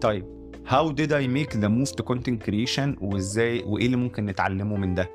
طيب 0.00 0.41
how 0.66 0.92
did 0.92 1.10
I 1.12 1.26
make 1.26 1.52
the 1.60 1.68
move 1.68 1.90
to 1.96 2.02
content 2.12 2.48
creation 2.48 3.02
وازاي 3.02 3.62
وإيه 3.66 3.86
اللي 3.86 3.96
ممكن 3.96 4.26
نتعلمه 4.26 4.76
من 4.76 4.94
ده؟ 4.94 5.10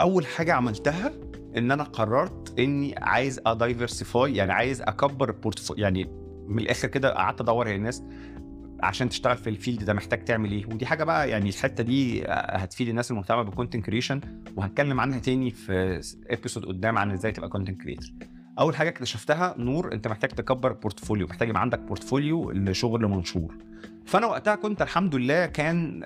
أول 0.00 0.26
حاجة 0.26 0.52
عملتها 0.54 1.12
إن 1.56 1.70
أنا 1.70 1.82
قررت 1.82 2.58
إني 2.58 2.94
عايز 2.98 3.40
ا 3.46 3.55
diversify 3.55 4.36
يعني 4.36 4.52
عايز 4.52 4.82
أكبر 4.82 5.28
ال 5.28 5.33
portfolio 5.33 5.82
يعني 5.84 6.04
من 6.48 6.58
الآخر 6.58 6.88
كده 6.88 7.14
قعدت 7.14 7.40
أدور 7.40 7.68
هي 7.68 7.76
الناس 7.76 8.02
عشان 8.82 9.08
تشتغل 9.08 9.36
في 9.36 9.50
ال 9.50 9.56
field 9.56 9.84
ده 9.84 9.92
محتاج 9.94 10.24
تعمل 10.24 10.52
إيه. 10.52 10.66
ودي 10.66 10.86
حاجة 10.86 11.04
بقى 11.04 11.30
يعني 11.30 11.48
الحتة 11.48 11.84
دي 11.84 12.24
هتفيد 12.28 12.88
الناس 12.88 13.10
المهتمة 13.10 13.42
بال 13.42 13.51
content 13.51 13.84
creation 13.86 14.20
وهتكلم 14.56 15.00
عنها 15.00 15.18
تاني 15.18 15.50
في 15.50 16.00
episode 16.30 16.64
قدام 16.66 16.98
عن 16.98 17.10
إزاي 17.10 17.32
تبقى 17.32 17.48
content 17.48 17.82
creator 17.82 18.10
أول 18.58 18.76
حاجة 18.76 18.88
اكتشفتها 18.88 19.54
نور 19.58 19.92
أنت 19.92 20.08
محتاج 20.08 20.30
تكبر 20.30 20.72
portfolio 20.72 21.26
محتاج 21.26 21.48
يبقى 21.48 21.60
عندك 21.60 21.78
portfolio 21.78 22.50
لشغل 22.50 23.06
منشور. 23.06 23.54
فأنا 24.06 24.26
وقتها 24.26 24.54
كنت 24.54 24.82
الحمد 24.82 25.14
لله 25.14 25.46
كان 25.46 26.04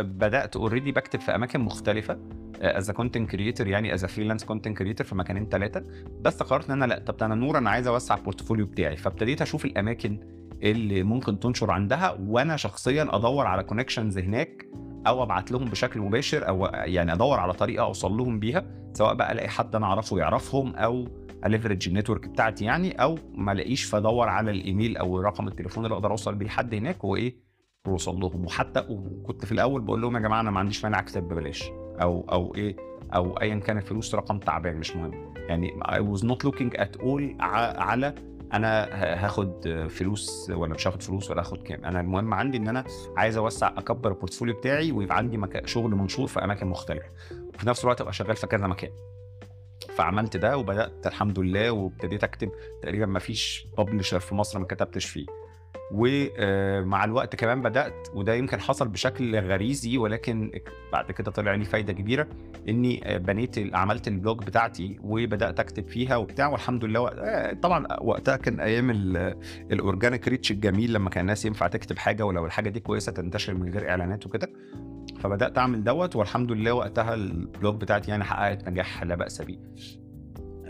بدأت 0.00 0.56
already 0.56 0.92
بكتب 0.92 1.20
في 1.20 1.34
أماكن 1.34 1.60
مختلفة 1.60 2.18
as 2.62 2.90
content 2.90 3.30
creator 3.30 3.66
يعني 3.66 3.94
as 3.94 4.04
freelance 4.04 4.44
content 4.44 4.78
creator 4.78 5.06
في 5.06 5.14
مكانين 5.14 5.48
ثلاثة 5.48 5.84
بس 6.20 6.42
قررت 6.42 6.70
إن 6.70 6.82
أنا 6.82 6.84
لأ 6.94 6.98
طب 6.98 7.22
أنا 7.22 7.34
نور 7.34 7.58
أنا 7.58 7.70
عايز 7.70 7.86
أوسع 7.86 8.14
ال 8.14 8.19
portfolio 8.19 8.66
بتاعي. 8.66 8.96
فابتديت 8.96 9.42
أشوف 9.42 9.64
الأماكن 9.64 10.20
اللي 10.62 11.02
ممكن 11.02 11.40
تنشر 11.40 11.70
عندها 11.70 12.16
وأنا 12.20 12.56
شخصيا 12.56 13.16
أدور 13.16 13.46
على 13.46 13.62
connections 13.62 14.18
هناك 14.18 14.66
أو 15.06 15.22
أبعت 15.22 15.50
لهم 15.50 15.64
بشكل 15.64 16.00
مباشر 16.00 16.48
أو 16.48 16.66
يعني 16.66 17.12
أدور 17.12 17.38
على 17.40 17.52
طريقة 17.52 17.84
أوصل 17.84 18.12
لهم 18.16 18.40
بيها 18.40 18.64
سواء 18.92 19.14
بقى 19.14 19.32
ألاقي 19.32 19.48
حد 19.48 19.76
أنا 19.76 19.86
أعرفه 19.86 20.18
يعرفهم 20.18 20.74
أو 20.74 21.08
اليفرج 21.46 21.88
النتورك 21.88 22.28
بتاعتي 22.28 22.64
يعني 22.64 23.02
أو 23.02 23.18
ما 23.34 23.52
الاقيش 23.52 23.84
فادور 23.84 24.28
على 24.28 24.50
الإيميل 24.50 24.96
أو 24.96 25.20
رقم 25.20 25.48
التليفون 25.48 25.84
اللي 25.84 25.94
أقدر 25.94 26.10
أوصل 26.10 26.34
بيه 26.34 26.46
لحد 26.46 26.74
هناك 26.74 27.04
وإيه؟ 27.04 27.36
واوصل 27.86 28.20
لهم. 28.20 28.44
وحتى 28.44 28.86
وكنت 28.88 29.44
في 29.44 29.52
الأول 29.52 29.80
بقول 29.80 30.00
لهم 30.02 30.16
يا 30.16 30.20
جماعة 30.20 30.40
أنا 30.40 30.50
ما 30.50 30.58
عنديش 30.60 30.84
مانع 30.84 30.98
اكتب 30.98 31.22
ببلاش 31.28 31.70
أو 32.02 32.26
أو 32.32 32.54
إيه؟ 32.54 32.76
أو 33.14 33.40
ايا 33.40 33.56
كان 33.56 33.76
الفلوس 33.76 34.14
رقم 34.14 34.38
تعبان 34.38 34.76
مش 34.76 34.96
مهم. 34.96 35.34
يعني 35.48 35.80
I 35.82 36.16
was 36.16 36.20
not 36.22 36.50
looking 36.50 36.80
at 36.80 37.00
all 37.00 37.22
على 37.40 38.14
أنا 38.52 38.88
هاخد 39.24 39.86
فلوس 39.88 40.50
ولا 40.50 40.74
مش 40.74 40.86
هاخد 40.86 41.02
فلوس 41.02 41.30
ولا 41.30 41.40
هاخد 41.40 41.62
كام. 41.62 41.84
أنا 41.84 42.00
المهم 42.00 42.34
عندي 42.34 42.58
إن 42.58 42.68
أنا 42.68 42.84
عايز 43.16 43.36
أوسع 43.36 43.68
أكبر 43.68 44.10
ال 44.10 44.14
portfolio 44.14 44.54
بتاعي 44.54 44.92
ويبقى 44.92 45.16
عندي 45.16 45.40
شغل 45.64 45.90
منشور 45.94 46.26
في 46.26 46.44
أماكن 46.44 46.66
مختلفة. 46.66 47.08
وفي 47.54 47.68
نفس 47.68 47.84
الوقت 47.84 48.00
أبقى 48.00 48.12
شغال 48.12 48.36
في 48.36 48.46
كذا 48.46 48.66
مكان. 48.66 48.90
فعملت 50.00 50.36
ده 50.36 50.56
وبدأت 50.56 51.06
الحمد 51.06 51.38
لله 51.38 51.70
وابتديت 51.70 52.24
أكتب. 52.24 52.50
تقريبا 52.82 53.06
ما 53.06 53.18
فيش 53.18 53.66
publisher 53.78 54.20
في 54.20 54.34
مصر 54.34 54.58
ما 54.58 54.66
كتبتش 54.66 55.04
فيه. 55.04 55.26
ومع 55.92 57.04
الوقت 57.04 57.36
كمان 57.36 57.62
بدأت 57.62 58.08
وده 58.14 58.34
يمكن 58.34 58.60
حصل 58.60 58.88
بشكل 58.88 59.36
غريزي 59.38 59.98
ولكن 59.98 60.50
بعد 60.92 61.12
كده 61.12 61.30
طلع 61.30 61.54
لي 61.54 61.64
فايدة 61.64 61.92
كبيرة 61.92 62.26
إني 62.68 63.18
بنيت 63.18 63.74
عملت 63.74 64.08
ال 64.08 64.15
blog 64.15 64.44
بتاعتي 64.44 64.98
وبدأت 65.02 65.60
أكتب 65.60 65.88
فيها 65.88 66.16
وبتاع 66.16 66.48
والحمد 66.48 66.84
لله 66.84 67.10
طبعا 67.52 67.86
وقتها 68.00 68.36
كان 68.36 68.60
أيام 68.60 68.90
ال 69.70 69.77
organic 69.77 70.28
reach 70.28 70.50
الجميل 70.50 70.92
لما 70.92 71.10
كان 71.10 71.20
الناس 71.20 71.44
ينفع 71.44 71.66
تكتب 71.66 71.98
حاجة 71.98 72.26
ولو 72.26 72.46
الحاجة 72.46 72.68
دي 72.68 72.80
كويسة 72.80 73.12
تنتشر 73.12 73.54
من 73.54 73.72
غير 73.72 73.88
إعلانات 73.90 74.26
وكده 74.26 74.48
فبدأت 75.20 75.58
أعمل 75.58 75.84
دوت 75.84 76.16
والحمد 76.16 76.52
لله 76.52 76.72
وقتها 76.72 77.14
ال 77.14 77.27
blog 77.27 77.80
بتاعتي 77.80 78.10
يعني 78.10 78.24
حققت 78.24 78.68
نجاح 78.68 79.02
لا 79.02 79.14
بأس 79.14 79.42
به 79.42 79.58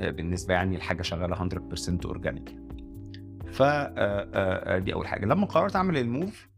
بالنسبة 0.01 0.55
يعني 0.55 0.77
الحاجة 0.77 1.03
شغالة 1.03 1.49
100% 1.49 2.07
organic. 2.07 2.60
ف 3.53 3.63
دي 4.85 4.95
أول 4.95 5.07
حاجة. 5.07 5.25
لما 5.27 5.47
قررت 5.47 5.77
أعمل 5.77 5.97
ال 5.99 6.09
move 6.09 6.49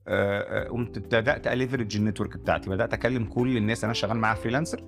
قمت 0.71 0.99
بدأت 0.99 1.47
ا 1.47 1.52
leverage 1.52 1.97
ال 1.97 2.02
network 2.02 2.37
بتاعتي. 2.37 2.71
بدأت 2.71 2.93
أكلم 2.93 3.25
كل 3.25 3.57
الناس 3.57 3.85
أنا 3.85 3.93
شغال 3.93 4.17
معاها 4.17 4.35
freelancer 4.35 4.81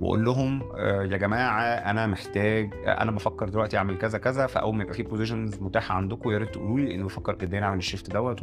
وأقول 0.00 0.24
لهم 0.24 0.62
يا 0.78 1.16
جماعة 1.16 1.62
أنا 1.62 2.06
محتاج 2.06 2.70
أنا 2.86 3.10
بفكر 3.10 3.48
دلوقتي 3.48 3.76
أعمل 3.76 3.98
كذا 3.98 4.18
كذا 4.18 4.46
فأول 4.46 4.74
ما 4.74 4.82
يبقى 4.82 4.94
في 4.94 5.02
positions 5.02 5.60
متاحة 5.62 5.94
عندكم 5.94 6.30
يا 6.30 6.38
ريت 6.38 6.50
تقولوا 6.54 6.78
لي 6.78 6.86
لأن 6.86 7.04
بفكر 7.04 7.34
جدا 7.34 7.64
أعمل 7.64 7.78
ال 7.78 7.83
shift 7.83 8.10
دوت 8.10 8.42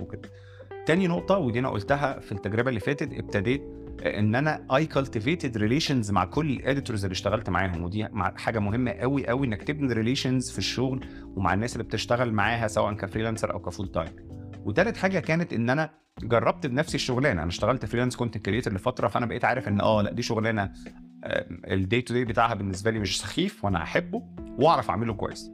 وكده. 0.00 0.28
تاني 0.86 1.06
نقطة 1.06 1.38
ودي 1.38 1.58
أنا 1.58 1.68
قلتها 1.68 2.20
في 2.20 2.32
التجربة 2.32 2.68
اللي 2.68 2.80
فاتت 2.80 3.12
ابتديت 3.12 3.62
ان 4.00 4.34
أنا 4.34 4.66
I 4.76 4.86
cultivated 4.86 5.56
relations 5.56 6.10
مع 6.10 6.24
كل 6.24 6.50
ال 6.50 6.57
editors 6.57 7.04
اللي 7.04 7.12
اشتغلت 7.12 7.50
معاهم 7.50 7.82
ودي 7.82 8.08
حاجة 8.36 8.58
مهمة 8.58 8.90
قوي 8.90 9.26
قوي 9.26 9.46
انك 9.46 9.62
تبني 9.62 9.92
relations 9.92 10.50
في 10.50 10.58
الشغل 10.58 11.06
ومع 11.36 11.54
الناس 11.54 11.72
اللي 11.72 11.84
بتشتغل 11.84 12.32
معاها 12.32 12.68
سواء 12.68 12.94
ك 12.94 12.99
freelancer 12.99 13.52
أو 13.52 13.60
ك 13.60 13.66
full 13.66 13.92
time 13.92 14.12
وتالت 14.64 14.96
حاجة 14.96 15.18
كانت 15.18 15.52
إن 15.52 15.70
أنا 15.70 15.90
جربت 16.22 16.66
بنفسي 16.66 16.94
الشغلانة. 16.94 17.42
أنا 17.42 17.48
اشتغلت 17.50 17.86
freelance 17.86 18.16
content 18.16 18.44
creator 18.46 18.72
لفترة 18.72 19.08
فأنا 19.08 19.26
بقيت 19.26 19.44
عارف 19.44 19.68
إن 19.68 19.80
آه 19.80 20.02
لا 20.02 20.12
دي 20.12 20.22
شغلانة 20.22 20.72
ال 21.70 21.78
day 21.78 22.02
to 22.02 22.14
day 22.14 22.24
بتاعها 22.24 22.54
بالنسبة 22.54 22.90
لي 22.90 22.98
مش 22.98 23.20
سخيف 23.20 23.64
وأنا 23.64 23.82
أحبه 23.82 24.22
وأعرف 24.58 24.90
أعمله 24.90 25.14
كويس. 25.14 25.50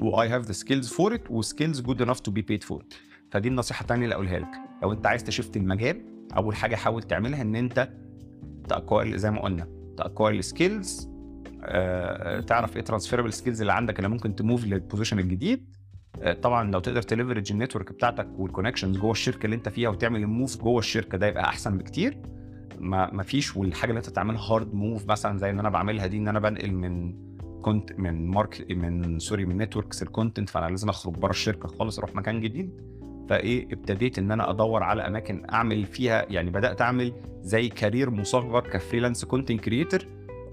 و 0.00 0.28
I 0.28 0.31
have 0.31 0.42
the 0.42 0.52
skills 0.52 0.88
for 0.88 1.14
it 1.14 1.30
و 1.30 1.37
skills 1.37 1.80
good 1.80 2.02
enough 2.02 2.20
to 2.20 2.30
be 2.30 2.42
paid 2.42 2.62
for 2.62 2.84
فدي 3.30 3.48
النصيحة 3.48 3.82
الثانية 3.82 4.04
اللي 4.04 4.14
أقولها 4.14 4.38
لك. 4.38 4.50
لو 4.82 4.92
أنت 4.92 5.06
عايز 5.06 5.24
ت 5.24 5.29
shift 5.29 5.56
المجال 5.56 6.13
أول 6.36 6.56
حاجة 6.56 6.76
حاول 6.76 7.02
تعملها 7.02 7.42
إن 7.42 7.56
أنت 7.56 7.88
ت 8.68 8.74
acquire 8.74 9.16
زي 9.16 9.30
ما 9.30 9.42
قلنا 9.42 9.68
ت 9.98 10.03
acquire 10.03 10.34
ال 10.34 10.45
skills 10.45 11.08
آه، 11.66 12.40
تعرف 12.40 12.76
إيه 12.76 12.82
transferable 12.82 13.32
skills 13.32 13.60
اللي 13.60 13.72
عندك 13.72 13.98
اللي 13.98 14.08
ممكن 14.08 14.34
ت 14.36 14.42
move 14.42 14.64
لل 14.66 14.76
position 14.76 15.18
الجديد. 15.18 15.76
آه، 16.22 16.32
طبعا 16.32 16.70
لو 16.70 16.80
تقدر 16.80 17.02
ت 17.02 17.08
leverage 17.08 17.52
ال 17.52 17.57
network 17.57 17.92
بتاعتك 17.92 18.28
وال 18.38 18.47
connections 18.47 18.98
جوه 18.98 19.10
الشركة 19.10 19.44
اللي 19.44 19.56
أنت 19.56 19.68
فيها 19.68 19.88
وتعمل 19.88 20.20
ال 20.22 20.30
move 20.30 20.62
جوه 20.62 20.78
الشركة 20.78 21.18
ده 21.18 21.26
يبقى 21.26 21.44
أحسن 21.44 21.78
بكتير. 21.78 22.18
ما 22.80 23.12
ما 23.12 23.22
فيش 23.22 23.56
والحاجة 23.56 23.90
اللي 23.90 23.98
أنت 23.98 24.10
تعملها 24.10 24.40
hard 24.40 24.74
move 24.74 25.08
مثلا 25.08 25.38
زي 25.38 25.50
اللي 25.50 25.60
أنا 25.60 25.68
بعملها 25.70 26.06
دي 26.06 26.16
إن 26.16 26.28
أنا 26.28 26.38
بنقل 26.40 26.72
من 26.72 27.14
كنت 27.62 27.92
من 27.98 28.26
mark 28.28 28.66
من 28.70 29.18
sorry 29.18 29.44
من 29.44 29.56
networks 29.56 30.02
لل 30.02 30.13
content 30.13 30.50
فأنا 30.50 30.66
لازم 30.66 30.88
أخرج 30.88 31.12
بره 31.14 31.30
الشركة 31.30 31.68
خالص 31.68 31.98
أروح 31.98 32.14
مكان 32.14 32.40
جديد. 32.40 32.80
فإيه 33.28 33.64
ابتديت 33.72 34.18
إن 34.18 34.30
أنا 34.32 34.50
أدور 34.50 34.82
على 34.82 35.06
أماكن 35.06 35.42
أعمل 35.52 35.84
فيها 35.84 36.26
يعني 36.30 36.50
بدأت 36.50 36.80
أعمل 36.80 37.12
زي 37.42 37.68
career 37.68 38.10
مصغر 38.10 38.60
ك 38.60 38.66
freelance 38.66 39.24
content 39.24 39.60
creator 39.60 40.00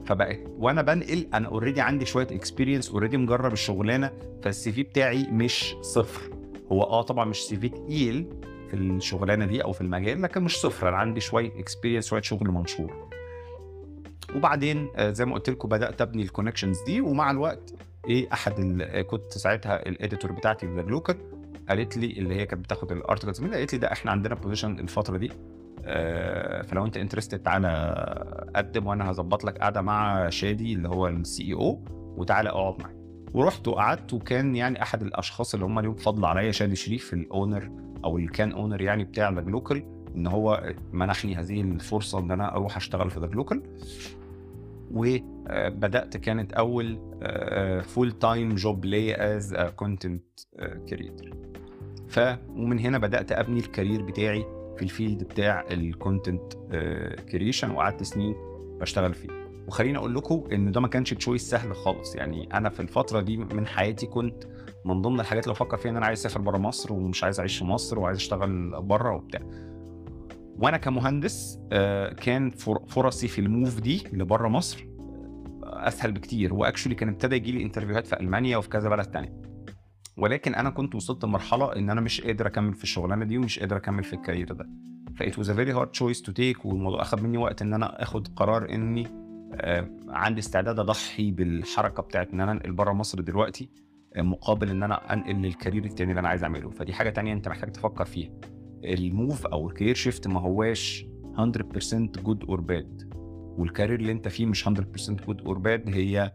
فبقت 0.05 0.39
وأنا 0.57 0.81
بنقل 0.81 1.27
أنا 1.33 1.47
already 1.47 1.81
عندي 1.81 2.05
شوية 2.05 2.27
experience 2.31 2.89
already 2.89 3.17
مجرب 3.17 3.53
الشغلانة 3.53 4.11
فال 4.43 4.71
CV 4.71 4.83
بتاعي 4.83 5.27
مش 5.31 5.75
صفر. 5.81 6.31
هو 6.71 6.83
آه 6.83 7.01
طبعا 7.01 7.25
مش 7.25 7.43
CV 7.43 7.69
تقيل 7.69 8.27
في 8.69 8.73
الشغلانة 8.73 9.45
دي 9.45 9.63
أو 9.63 9.71
في 9.71 9.81
المجال 9.81 10.21
لكن 10.21 10.43
مش 10.43 10.57
صفر. 10.57 10.89
أنا 10.89 10.97
عندي 10.97 11.19
شوية 11.19 11.59
experience 11.59 12.07
شوية 12.07 12.21
شغل 12.21 12.51
منشور. 12.51 13.09
وبعدين 14.35 14.89
زي 14.99 15.25
ما 15.25 15.33
قلت 15.33 15.49
لكم 15.49 15.69
بدأت 15.69 16.01
أبني 16.01 16.23
ال 16.23 16.28
connections 16.28 16.81
دي 16.81 17.01
ومع 17.01 17.31
الوقت 17.31 17.73
إيه 18.09 18.27
أحد 18.33 18.81
كنت 19.07 19.31
ساعتها 19.31 19.89
ال 19.89 19.95
editor 19.95 20.31
بتاعتي 20.31 20.67
في 20.67 20.83
جلوكر 20.83 21.17
قالت 21.71 21.97
لي 21.97 22.07
اللي 22.11 22.35
هي 22.35 22.45
كانت 22.45 22.63
بتاخد 22.63 22.91
ال 22.91 22.97
articles 22.97 23.41
مني 23.41 23.55
قالت 23.55 23.73
لي 23.73 23.79
ده 23.79 23.91
إحنا 23.91 24.11
عندنا 24.11 24.35
position 24.35 24.79
الفترة 24.79 25.17
دي 25.17 25.31
آه 25.85 26.61
فلو 26.61 26.85
انت 26.85 26.97
interested 26.97 27.39
تعالى 27.39 28.47
قدم 28.55 28.87
وأنا 28.87 29.11
هظبط 29.11 29.43
لك 29.43 29.57
قعده 29.57 29.81
مع 29.81 30.29
شادي 30.29 30.73
اللي 30.73 30.89
هو 30.89 31.07
ال 31.07 31.43
CEO 31.43 31.79
وتعالى 32.17 32.49
اقعد 32.49 32.81
معايا 32.81 33.01
ورحت 33.33 33.67
وقعدت 33.67 34.13
وكان 34.13 34.55
يعني 34.55 34.81
أحد 34.81 35.01
الأشخاص 35.01 35.53
اللي 35.53 35.65
هم 35.65 35.79
ليهم 35.79 35.95
فضل 35.95 36.25
عليا 36.25 36.51
شادي 36.51 36.75
شريف 36.75 37.13
ال 37.13 37.23
owner 37.23 37.71
أو 38.05 38.17
اللي 38.17 38.27
كان 38.27 38.51
owner 38.51 38.81
يعني 38.81 39.03
بتاع 39.03 39.29
ذا 39.29 39.41
جلوكال 39.41 39.83
إن 40.15 40.27
هو 40.27 40.73
منحني 40.93 41.35
هذه 41.35 41.61
الفرصة 41.61 42.19
إن 42.19 42.31
أنا 42.31 42.55
أروح 42.55 42.77
أشتغل 42.77 43.09
في 43.09 43.19
ذا 43.19 43.27
جلوكال 43.27 43.61
وبدأت 44.91 46.17
كانت 46.17 46.53
أول 46.53 46.99
full 47.83 48.11
time 48.11 48.55
job 48.55 48.85
لي 48.85 49.15
as 49.15 49.55
content 49.75 50.23
creator 50.89 51.29
ف 52.11 52.19
ومن 52.49 52.79
هنا 52.79 52.97
بدأت 52.97 53.31
أبني 53.31 53.59
ال 53.59 53.65
career 53.65 54.01
بتاعي 54.01 54.45
في 54.77 54.83
ال 54.83 54.90
field 54.90 55.23
بتاع 55.23 55.65
ال 55.71 55.81
content 55.81 56.53
creation 57.31 57.71
وقعدت 57.71 58.03
سنين 58.03 58.35
بشتغل 58.81 59.13
فيه. 59.13 59.29
وخليني 59.67 59.97
أقول 59.97 60.15
لكم 60.15 60.43
إن 60.51 60.71
ده 60.71 60.81
ما 60.81 60.87
كانش 60.87 61.13
choice 61.13 61.49
سهل 61.49 61.75
خالص. 61.75 62.15
يعني 62.15 62.49
أنا 62.53 62.69
في 62.69 62.79
الفترة 62.79 63.21
دي 63.21 63.37
من 63.37 63.67
حياتي 63.67 64.05
كنت 64.05 64.43
من 64.85 65.01
ضمن 65.01 65.19
الحاجات 65.19 65.43
اللي 65.43 65.53
بفكر 65.53 65.77
فيها 65.77 65.91
إن 65.91 65.97
أنا 65.97 66.05
عايز 66.05 66.19
أسافر 66.19 66.41
بره 66.41 66.57
مصر 66.57 66.93
ومش 66.93 67.23
عايز 67.23 67.39
أعيش 67.39 67.57
في 67.57 67.65
مصر 67.65 67.99
وعايز 67.99 68.17
أشتغل 68.17 68.81
بره 68.81 69.15
وبتاع. 69.15 69.41
وأنا 70.59 70.77
كمهندس 70.77 71.59
كان 72.21 72.49
فرصي 72.87 73.27
في 73.27 73.41
ال 73.41 73.49
move 73.49 73.79
دي 73.79 74.03
لبره 74.13 74.47
مصر 74.47 74.87
أسهل 75.63 76.11
بكتير. 76.11 76.53
و 76.53 76.58
actually 76.58 76.95
كان 76.95 77.09
ابتدى 77.09 77.35
يجي 77.35 77.51
لي 77.51 77.63
interview 77.63 77.99
هات 77.99 78.07
في 78.07 78.19
ألمانيا 78.19 78.57
وفي 78.57 78.69
كذا 78.69 78.89
بلد 78.89 79.05
تانية. 79.05 79.50
ولكن 80.21 80.55
أنا 80.55 80.69
كنت 80.69 80.95
وصلت 80.95 81.23
لمرحلة 81.25 81.75
إن 81.75 81.89
أنا 81.89 82.01
مش 82.01 82.21
قادر 82.21 82.47
أكمل 82.47 82.73
في 82.73 82.83
الشغلانة 82.83 83.25
دي 83.25 83.37
ومش 83.37 83.59
قادر 83.59 83.77
أكمل 83.77 84.03
في 84.03 84.13
ال 84.13 84.19
career 84.19 84.53
ده. 84.53 84.69
ف 85.15 85.22
it 85.22 85.37
was 85.37 85.49
a 85.49 85.53
very 85.53 85.71
hard 85.71 85.87
choice 85.91 86.21
to 86.21 86.31
take 86.31 86.65
والموضوع 86.65 87.01
أخذ 87.01 87.21
مني 87.23 87.37
وقت 87.37 87.61
إن 87.61 87.73
أنا 87.73 88.03
آخد 88.03 88.27
قرار 88.27 88.69
إني 88.69 89.07
آه 89.53 89.89
عندي 90.09 90.39
استعداد 90.39 90.79
أضحي 90.79 91.31
بالحركة 91.31 92.03
بتاعت 92.03 92.33
إن 92.33 92.41
أنا 92.41 92.51
أنقل 92.51 92.71
بره 92.71 92.93
مصر 92.93 93.21
دلوقتي 93.21 93.69
آه 94.15 94.21
مقابل 94.21 94.69
إن 94.69 94.83
أنا 94.83 95.13
أنقل 95.13 95.35
لل 95.35 95.48
career 95.48 95.85
التاني 95.85 96.11
اللي 96.11 96.19
أنا 96.19 96.27
عايز 96.29 96.43
أعمله. 96.43 96.69
فدي 96.69 96.93
حاجة 96.93 97.09
تانية 97.09 97.33
أنت 97.33 97.47
محتاج 97.47 97.71
تفكر 97.71 98.05
فيها. 98.05 98.31
ال 98.83 98.96
move 98.96 99.45
أو 99.47 99.69
ال 99.69 99.73
career 99.73 99.95
shift 99.95 100.27
ما 100.27 100.39
هواش 100.39 101.05
100% 101.37 101.93
good 102.23 102.43
or 102.43 102.61
bad 102.61 103.11
وال 103.57 103.68
career 103.68 103.99
اللي 103.99 104.11
أنت 104.11 104.27
فيه 104.27 104.45
مش 104.45 104.67
100% 104.67 104.71
good 105.11 105.41
or 105.41 105.57
bad 105.57 105.89
هي 105.89 106.31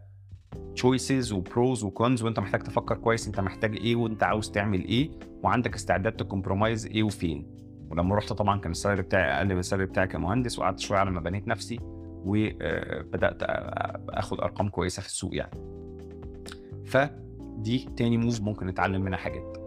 choices 0.75 1.31
و 1.33 1.43
pros 1.43 1.83
و 1.83 1.91
cons 1.91 2.23
وانت 2.23 2.39
محتاج 2.39 2.61
تفكر 2.63 2.97
كويس 2.97 3.27
انت 3.27 3.39
محتاج 3.39 3.75
إيه 3.75 3.95
وانت 3.95 4.23
عاوز 4.23 4.51
تعمل 4.51 4.85
إيه 4.85 5.09
وعندك 5.43 5.75
استعداد 5.75 6.13
ت 6.13 6.20
compromise 6.20 6.85
إيه 6.85 7.03
وفين. 7.03 7.47
ولما 7.91 8.15
رحت 8.15 8.33
طبعا 8.33 8.59
كان 8.59 8.71
ال 8.71 8.75
salary 8.75 9.01
بتاعي 9.01 9.37
أقل 9.37 9.53
من 9.53 9.59
ال 9.59 9.63
salary 9.63 9.85
بتاعي 9.85 10.07
كمهندس 10.07 10.59
وقعدت 10.59 10.79
شوية 10.79 10.99
على 10.99 11.11
ما 11.11 11.19
بنيت 11.19 11.47
نفسي 11.47 11.79
وبدات 12.25 13.37
أخد 14.09 14.39
أرقام 14.41 14.69
كويسة 14.69 15.01
في 15.01 15.07
السوق 15.07 15.35
يعني. 15.35 15.51
فدي 16.85 17.89
تاني 17.97 18.17
move 18.17 18.41
ممكن 18.41 18.67
نتعلم 18.67 19.01
منها 19.01 19.17
حاجات. 19.17 19.57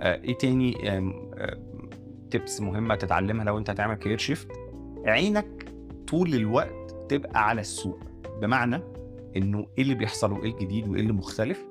إيه 0.00 0.38
تاني 0.38 0.74
tips 2.30 2.60
مهمة 2.60 2.94
تتعلمها 2.94 3.44
لو 3.44 3.58
انت 3.58 3.70
هتعمل 3.70 3.94
career 3.94 4.18
shift 4.18 4.48
عينك 5.06 5.72
طول 6.08 6.34
الوقت 6.34 6.96
تبقى 7.08 7.48
على 7.48 7.60
السوق. 7.60 8.00
بمعنى 8.42 8.82
إنه 9.36 9.66
إيه 9.78 9.82
اللي 9.84 9.94
بيحصل 9.94 10.32
وإيه 10.32 10.52
الجديد 10.52 10.88
وإيه 10.88 11.00
اللي 11.00 11.12
مختلف. 11.12 11.64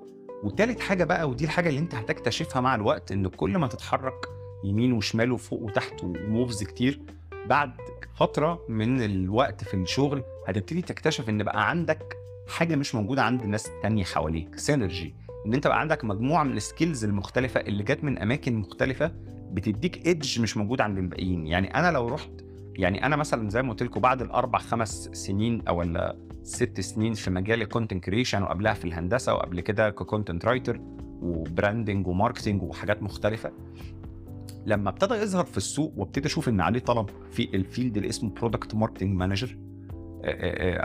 وتالت 0.43 0.79
حاجة 0.79 1.03
بقى 1.03 1.29
ودي 1.29 1.45
الحاجة 1.45 1.69
اللي 1.69 1.79
أنت 1.79 1.95
هتكتشفها 1.95 2.61
مع 2.61 2.75
الوقت 2.75 3.11
إن 3.11 3.27
كل 3.27 3.57
ما 3.57 3.67
تتحرك 3.67 4.25
يمين 4.63 4.93
وشمال 4.93 5.31
وفوق 5.31 5.61
وتحت 5.61 6.03
و 6.03 6.13
moves 6.13 6.63
كتير 6.63 6.99
بعد 7.45 7.71
فترة 8.15 8.65
من 8.69 9.01
الوقت 9.01 9.63
في 9.63 9.73
الشغل 9.73 10.23
هتبتدي 10.47 10.81
تكتشف 10.81 11.29
إن 11.29 11.43
بقى 11.43 11.69
عندك 11.69 12.17
حاجة 12.47 12.75
مش 12.75 12.95
موجودة 12.95 13.23
عند 13.23 13.41
الناس 13.41 13.67
التانية 13.67 14.03
حواليك 14.03 14.55
synergy 14.55 15.15
إن 15.45 15.53
أنت 15.53 15.67
بقى 15.67 15.79
عندك 15.79 16.05
مجموعة 16.05 16.43
من 16.43 16.57
ال 16.57 16.64
skills 16.64 17.03
المختلفة 17.05 17.59
اللي 17.59 17.83
جت 17.83 18.03
من 18.03 18.17
أماكن 18.17 18.55
مختلفة 18.55 19.11
بتديك 19.51 20.05
edge 20.07 20.41
مش 20.41 20.57
موجود 20.57 20.81
عند 20.81 20.97
الباقيين. 20.97 21.47
يعني 21.47 21.75
أنا 21.75 21.91
لو 21.91 22.07
رحت 22.07 22.31
يعني 22.75 23.05
أنا 23.05 23.15
مثلا 23.15 23.49
زي 23.49 23.61
ما 23.61 23.69
قلت 23.69 23.83
لكم 23.83 24.01
بعد 24.01 24.21
الأربع 24.21 24.59
خمس 24.59 25.09
سنين 25.13 25.67
أو 25.67 25.81
ست 26.49 26.79
سنين 26.81 27.13
في 27.13 27.29
مجال 27.29 27.61
ال 27.61 27.66
content 27.66 28.03
creation 28.03 28.43
وقبلها 28.43 28.73
في 28.73 28.85
الهندسة 28.85 29.33
وقبل 29.33 29.61
كده 29.61 29.89
ك 29.89 29.96
content 29.96 30.45
writer 30.45 30.81
و 31.21 31.31
branding 31.31 32.07
و 32.07 32.13
marketing 32.13 32.63
وحاجات 32.63 33.03
مختلفة. 33.03 33.51
لما 34.65 34.89
ابتدى 34.89 35.13
يظهر 35.13 35.45
في 35.45 35.57
السوق 35.57 35.93
وابتدي 35.97 36.27
أشوف 36.27 36.49
ان 36.49 36.61
عليه 36.61 36.79
طلب 36.79 37.09
في 37.31 37.49
ال 37.55 37.62
field 37.62 37.97
اللي 37.97 38.09
اسمه 38.09 38.29
product 38.29 38.75
marketing 38.75 39.15
manager 39.15 39.57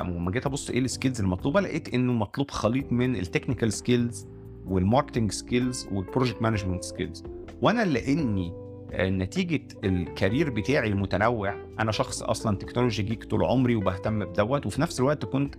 لما 0.00 0.30
جيت 0.30 0.46
ابص 0.46 0.70
إيه 0.70 0.78
ال 0.78 0.84
skills 0.84 1.20
المطلوبة 1.20 1.60
لقيت 1.60 1.94
انه 1.94 2.12
مطلوب 2.12 2.50
خليط 2.50 2.92
من 2.92 3.16
ال 3.16 3.22
technical 3.22 3.72
skills 3.72 4.26
وال 4.66 4.78
marketing 4.78 5.32
skills 5.32 5.88
وال 5.92 6.03
project 6.03 6.42
management 6.42 6.84
skills 6.84 7.24
وأنا 7.62 7.84
لاني 7.84 8.52
نتيجة 9.00 9.68
ال 9.84 9.94
career 9.94 10.50
بتاعي 10.50 10.88
المتنوع. 10.88 11.54
أنا 11.80 11.92
شخص 11.92 12.22
أصلا 12.22 12.56
technology 12.56 13.02
geek 13.02 13.24
طول 13.24 13.44
عمري 13.44 13.74
وبهتم 13.74 14.24
بدوت 14.24 14.66
وفي 14.66 14.80
نفس 14.80 15.00
الوقت 15.00 15.24
كنت 15.24 15.54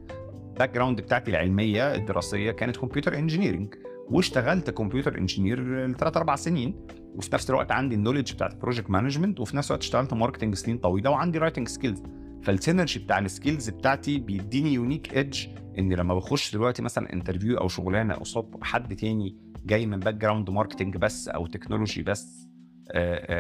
background 0.60 1.02
بتاعتي 1.02 1.32
العلمية 1.32 1.96
الدراسية 1.96 2.52
كانت 2.52 2.78
computer 2.78 3.18
engineering 3.18 3.76
واشتغلت 4.10 4.70
computer 4.70 5.18
engineer 5.18 5.88
لثلاث 5.88 6.18
أربع 6.18 6.36
سنين. 6.36 6.88
وفي 7.16 7.30
نفس 7.34 7.50
الوقت 7.50 7.72
عندي 7.72 7.96
ال 7.96 8.00
knowledge 8.00 8.34
بتاعت 8.34 8.54
ال 8.54 8.58
project 8.58 8.90
management 8.90 9.40
وفي 9.40 9.58
نفس 9.58 9.72
الوقت 9.72 9.84
اشتغلت 9.84 10.14
marketing 10.14 10.56
سنين 10.56 10.78
طويلة 10.78 11.10
وعندي 11.10 11.38
writing 11.38 11.68
skills 11.68 12.04
فال 12.44 12.56
synergy 12.56 13.00
بتاع 13.00 13.20
ال 13.20 13.27
skills 13.27 13.70
بتاعتي 13.70 14.20
بيديني 14.20 14.74
unique 14.74 15.18
edge 15.18 15.48
إن 15.80 15.94
لما 15.94 16.16
بخش 16.16 16.54
دلوقتي 16.54 16.82
مثلا 16.82 17.14
interview 17.14 17.58
أو 17.58 17.68
شغلانة 17.68 18.14
قصاد 18.14 18.46
حد 18.62 18.96
تاني 18.96 19.38
جاي 19.66 19.86
من 19.86 20.00
background 20.00 20.50
marketing 20.50 20.98
بس 20.98 21.28
أو 21.28 21.48
technology 21.48 22.04
بس 22.04 22.45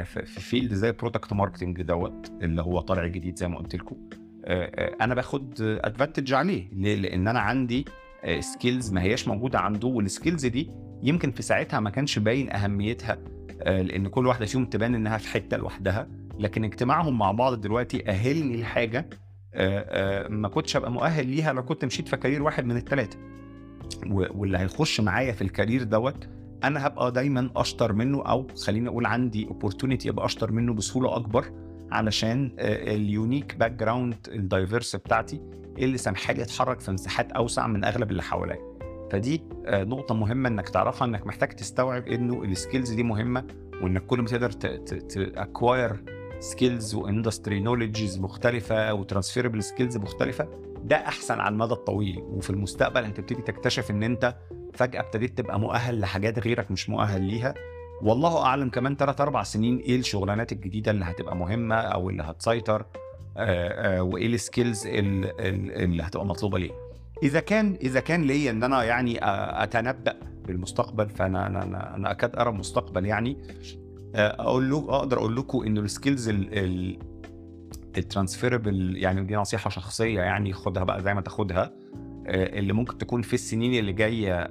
في 0.04 0.26
field 0.26 0.74
زي 0.74 0.92
product 0.92 1.34
marketing 1.34 1.82
دوت 1.82 2.32
اللي 2.42 2.62
هو 2.62 2.80
طالع 2.80 3.08
جديد 3.08 3.38
زي 3.38 3.48
ما 3.48 3.58
قلت 3.58 3.76
لكم 3.76 3.96
أنا 5.02 5.16
باخد 5.16 5.54
advantage 5.62 6.34
عليه. 6.34 6.70
ليه؟ 6.74 6.96
لأن 6.96 7.28
أنا 7.28 7.40
عندي 7.40 7.86
skills 8.40 8.94
ما 8.94 9.02
هياش 9.02 9.28
موجودة 9.28 9.60
عنده 9.60 9.88
وال 9.88 10.02
skills 10.02 10.46
دي 10.46 10.72
يمكن 11.04 11.32
في 11.32 11.42
ساعتها 11.42 11.80
ما 11.80 11.90
كانش 11.90 12.20
باين 12.20 12.52
أهميتها 12.52 13.18
لأن 13.66 14.08
كل 14.08 14.28
واحدة 14.28 14.46
فيهم 14.46 14.66
تبان 14.66 14.96
إنها 14.96 15.18
في 15.18 15.28
حتة 15.28 15.58
لوحدها. 15.58 16.08
لكن 16.40 16.64
اجتماعهم 16.64 17.18
مع 17.18 17.32
بعض 17.32 17.62
دلوقتي 17.62 18.10
أهلني 18.10 18.62
لحاجة 18.62 19.10
ما 20.30 20.48
كنتش 20.54 20.76
ابقى 20.76 20.92
مؤهل 20.92 21.28
ليها 21.28 21.54
لو 21.54 21.66
كنت 21.66 21.86
مشيت 21.86 22.08
في 22.08 22.18
career 22.18 22.44
واحد 22.44 22.66
من 22.66 22.78
الثلاثه 22.78 23.18
واللي 24.08 24.58
هيخش 24.58 25.02
معايا 25.02 25.32
في 25.32 25.42
ال 25.42 25.48
career 25.48 25.84
دوت 25.84 26.30
أنا 26.68 26.88
هبقى 26.88 27.12
دايما 27.12 27.50
أشطر 27.56 27.94
منه 27.94 28.22
أو 28.24 28.48
خليني 28.66 28.90
أقول 28.90 29.06
عندي 29.06 29.48
opportunity 29.48 30.10
أبقى 30.10 30.26
أشطر 30.26 30.52
منه 30.52 30.74
بسهولة 30.74 31.16
أكبر 31.16 31.46
علشان 31.92 32.52
ال 32.60 32.73
unique 32.73 33.56
background 33.56 34.16
ال 34.28 34.36
diverse 34.36 34.96
بتاعتي 34.96 35.42
اللي 35.78 35.98
سامحالي 35.98 36.42
أتحرك 36.42 36.80
في 36.80 36.92
مساحات 36.92 37.32
أوسع 37.32 37.68
من 37.68 37.84
أغلب 37.84 38.12
اللي 38.12 38.24
حواليا. 38.24 38.76
فدي 39.12 39.42
نقطة 39.68 40.16
مهمة 40.16 40.50
إنك 40.50 40.70
تعرفها 40.70 41.08
إنك 41.08 41.28
محتاج 41.28 41.50
تستوعب 41.50 42.08
إنه 42.08 42.44
ال 42.44 42.50
skills 42.50 42.92
دي 42.92 43.04
مهمة 43.04 43.44
وإنك 43.84 44.06
كل 44.06 44.22
ما 44.22 44.28
تقدر 44.28 44.52
ت 44.52 44.71
acquire 44.71 46.04
skills 46.40 46.96
و 46.96 47.03
industry 47.03 47.60
knowledges 47.60 48.20
مختلفة 48.20 48.94
و 48.94 48.99
transferable 48.99 49.64
skills 49.64 49.98
مختلفة 49.98 50.48
ده 50.84 50.96
أحسن 50.96 51.40
على 51.40 51.54
المدى 51.54 51.74
الطويل. 51.74 52.20
وفي 52.22 52.50
المستقبل 52.50 53.04
أنت 53.04 53.18
تبتدي 53.18 53.42
تكتشف 53.42 53.92
إن 53.92 54.04
أنت 54.04 54.36
فجأة 54.78 55.00
ابتديت 55.00 55.38
تبقى 55.38 55.60
مؤهل 55.60 56.00
لحاجات 56.00 56.40
غيرك 56.40 56.72
مش 56.72 56.90
مؤهل 56.90 57.22
ليها. 57.22 57.54
والله 58.02 58.44
أعلم 58.46 58.70
كمان 58.70 58.96
3 58.96 59.22
4 59.24 59.44
سنين 59.44 59.78
إيه 59.78 60.00
الشغلانات 60.00 60.52
الجديدة 60.52 60.92
اللي 60.92 61.06
هتبقى 61.06 61.36
مهمة 61.36 61.76
أو 61.76 62.10
اللي 62.10 62.24
هتسيطر 62.24 62.86
وإيه 64.00 64.28
ال 64.28 64.36
skills 64.36 64.84
اللي 64.88 66.04
هتبقى 66.04 66.26
مطلوبة 66.26 66.60
ليه 66.60 66.72
إذا 67.24 67.40
كان 67.40 67.78
إذا 67.82 68.00
كان 68.00 68.22
ليا 68.22 68.52
إن 68.52 68.64
أنا 68.64 68.84
يعني 68.84 69.18
أتنبأ 69.64 70.16
بالمستقبل 70.48 71.10
فأنا 71.10 71.48
أنا 71.48 71.64
أنا, 71.64 71.96
أنا 71.96 72.12
أكاد 72.12 72.36
أرى 72.36 72.50
المستقبل 72.50 73.06
يعني 73.06 73.38
أقول 74.16 74.70
له 74.70 74.78
أقدر 74.90 75.18
أقول 75.18 75.36
لكم 75.36 75.62
إنه 75.64 75.82
ال 75.82 75.88
skills 75.88 76.30
ال 77.98 78.05
transferable 78.05 78.98
يعني 78.98 79.24
دي 79.24 79.36
نصيحة 79.36 79.70
شخصية 79.70 80.20
يعني 80.22 80.54
خدها 80.54 80.84
بقى 80.84 81.02
زي 81.04 81.14
ما 81.14 81.22
تاخدها. 81.22 81.72
اللي 82.26 82.74
ممكن 82.74 82.98
تكون 82.98 83.22
في 83.22 83.34
السنين 83.34 83.80
اللي 83.80 83.94
جاية 83.94 84.50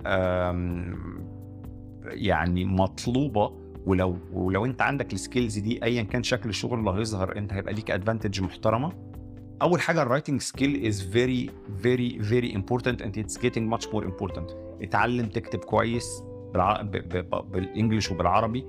يعني 2.05 2.65
مطلوبة. 2.65 3.65
ولو 3.87 4.19
ولو 4.33 4.65
انت 4.65 4.83
عندك 4.83 5.13
ال 5.13 5.19
skills 5.19 5.59
دي 5.59 5.85
ايا 5.85 6.03
كان 6.03 6.23
شكل 6.23 6.49
الشغل 6.49 6.79
اللي 6.79 6.91
هيظهر 6.91 7.37
انت 7.39 7.53
هيبقى 7.53 7.75
ليك 7.75 7.91
advantage 7.91 8.43
محترمة. 8.43 8.93
أول 9.63 9.81
حاجة 9.81 10.03
ال 10.03 10.08
writing 10.08 10.41
skill 10.41 10.87
is 10.87 11.03
very 11.03 11.51
very 11.83 12.23
very 12.23 12.55
important 12.57 13.03
and 13.03 13.19
it's 13.19 13.41
getting 13.41 13.69
much 13.69 13.89
more 13.89 14.05
important 14.05 14.51
اتعلم 14.83 15.27
تكتب 15.27 15.59
كويس. 15.59 16.23
بال 17.53 17.66
English 17.66 18.11
وبالعربي 18.11 18.65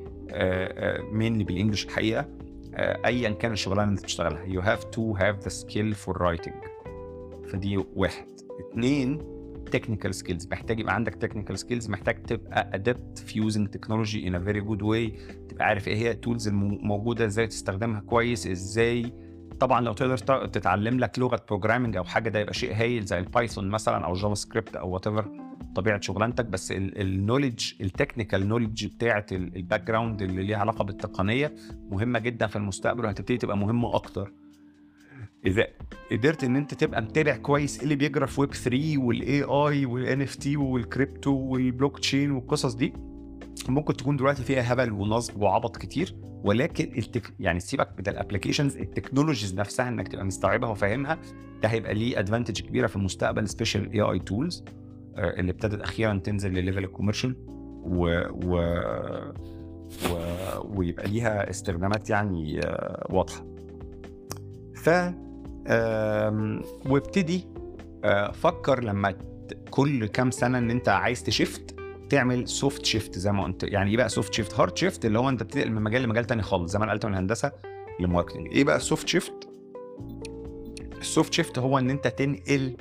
mainly 1.12 1.44
بال 1.44 1.53
English 1.53 1.86
الحقيقة. 1.86 2.30
ايا 2.78 3.30
كان 3.30 3.52
الشغلانة 3.52 3.84
اللي 3.84 3.91
انت 3.91 4.04
بتشتغلها. 4.04 4.44
you 4.44 4.62
have 4.62 4.84
to 4.84 5.15
have 5.15 5.39
the 5.39 5.50
skill 5.50 5.94
for 5.94 6.22
writing 6.22 6.56
فدي 7.48 7.78
واحد. 7.96 8.35
اثنين 8.60 9.22
technical 9.72 10.15
skills 10.15 10.48
محتاج 10.52 10.80
يبقى 10.80 10.96
عندك 10.96 11.15
technical 11.15 11.60
skills 11.60 11.89
محتاج 11.89 12.24
تبقى 12.24 12.70
adept 12.74 13.18
في 13.20 13.39
using 13.39 13.68
technology 13.68 14.28
in 14.28 14.36
a 14.36 14.39
very 14.39 14.62
good 14.62 14.82
way 14.82 15.13
تبقى 15.50 15.65
عارف 15.65 15.88
إيه 15.88 15.96
هي 15.96 16.12
ال 16.12 16.18
tools 16.18 16.48
الموجوده 16.48 17.26
إزاي 17.26 17.48
تستخدمها 17.48 18.00
كويس 18.00 18.48
إزاي. 18.48 19.13
طبعا 19.60 19.82
لو 19.82 19.94
تقدر 19.94 20.18
تتعلم 20.48 21.00
لك 21.00 21.20
لغة 21.20 21.46
programming 21.50 21.98
أو 21.98 22.04
حاجة 22.04 22.30
ده 22.30 22.39
يبقى 22.39 22.54
شيء 22.54 22.74
هايل 22.74 23.06
زي 23.06 23.20
ال 23.20 23.27
Python 23.27 23.70
مثلا 23.70 24.06
أو 24.06 24.13
JavaScript 24.13 24.76
أو 24.76 24.89
whatever 24.89 25.32
طبيعة 25.76 26.02
شغلانتك. 26.02 26.46
بس 26.46 26.72
ال 26.72 26.82
knowledge 26.82 27.74
ال 27.82 27.88
technical 27.88 28.48
knowledge 28.48 28.86
بتاعه 28.86 29.26
ال 29.32 29.84
background 29.84 30.22
اللي 30.22 30.44
ليها 30.44 30.58
علاقة 30.58 30.84
بالتقنية 30.84 31.56
مهمة 31.89 32.20
جدا 32.20 32.48
في 32.48 32.56
المستقبل 32.56 33.06
وهتبتدي 33.06 33.38
تبقى 33.38 33.58
مهمة 33.58 33.96
أكتر. 33.96 34.32
إذا 35.46 35.68
قدرت 36.12 36.44
إن 36.44 36.56
أنت 36.56 36.74
تبقى 36.74 37.02
متابع 37.02 37.38
كويس 37.38 37.78
إيه 37.78 37.84
اللي 37.84 37.96
بيجرى 37.96 38.28
في 38.28 38.42
ويب 38.42 38.54
3 38.54 38.98
وال 38.98 39.44
AI 39.44 39.86
وال 39.86 40.22
NFT 40.22 40.36
وال 40.36 40.58
crypto 40.58 41.32
وال 41.32 42.00
blockchain 42.00 42.32
والقصص 42.32 42.74
دي 42.74 42.94
ممكن 43.70 43.94
تكون 43.98 44.16
دلوقتي 44.18 44.44
فيها 44.44 44.74
هبل 44.74 44.92
ونصب 44.92 45.42
وعبط 45.42 45.78
كتير 45.78 46.16
ولكن 46.44 46.92
التك... 46.98 47.34
يعني 47.40 47.60
سيبك 47.60 47.90
من 48.00 48.08
ال 48.08 48.13
applications 48.13 48.78
ال 48.78 48.84
technologies 48.84 49.56
نفسها 49.56 49.88
إنك 49.90 50.08
تبقى 50.08 50.26
مستوعبها 50.26 50.70
وفاهمها 50.70 51.18
ده 51.64 51.70
هيبقى 51.70 51.94
ليه 51.94 52.20
advantage 52.20 52.62
كبيرة 52.62 52.88
في 52.88 52.96
المستقبل 52.96 53.50
special 53.50 53.91
AI 53.91 54.02
tools 54.02 54.63
اللي 55.18 55.52
ابتدت 55.52 55.82
أخيرا 55.82 56.18
تنزل 56.24 56.54
لل 56.54 56.62
level 56.62 56.84
ال 56.84 56.88
commercial 56.88 57.36
و... 57.84 58.22
و... 58.46 58.80
و... 60.12 60.18
ويبقى 60.80 61.08
ليها 61.08 61.50
استخدامات 61.50 62.10
يعني 62.10 62.60
واضحة. 63.10 63.46
ف 64.76 64.90
وابتدي 66.86 67.47
فكر 68.34 68.84
لما 68.84 69.15
كل 69.69 70.06
كام 70.08 70.32
سنة 70.32 70.58
إن 70.58 70.71
أنت 70.71 70.89
عايز 70.89 71.23
ت 71.24 71.32
shift 71.32 71.76
تعمل 72.10 72.47
soft 72.48 72.86
shift 72.86 73.20
زي 73.19 73.32
ما 73.32 73.43
قلت. 73.43 73.63
يعني 73.63 73.91
إيه 73.91 73.97
بقى 73.97 74.10
soft 74.10 74.34
shift 74.34 74.60
hard 74.60 74.78
shift 74.78 75.06
اللي 75.06 75.19
هو 75.19 75.30
أنت 75.30 75.43
بتنقل 75.43 75.71
من 75.71 75.82
مجال 75.82 76.01
لمجال 76.01 76.25
تاني 76.25 76.41
خالص. 76.41 76.71
زي 76.71 76.80
ما 76.80 76.91
قلت 76.91 77.06
من 77.06 77.12
الهندسة 77.13 77.51
لل 78.00 78.08
marketing 78.08 78.48
إيه 78.47 78.63
بقى 78.63 78.75
ال 78.76 78.82
soft 78.82 79.08
shift 79.08 79.34
ال 81.02 81.08
soft 81.08 81.34
shift 81.34 81.60
هو 81.60 81.80
إن 81.80 81.89
أنت 81.89 82.08
تنقل 82.08 82.78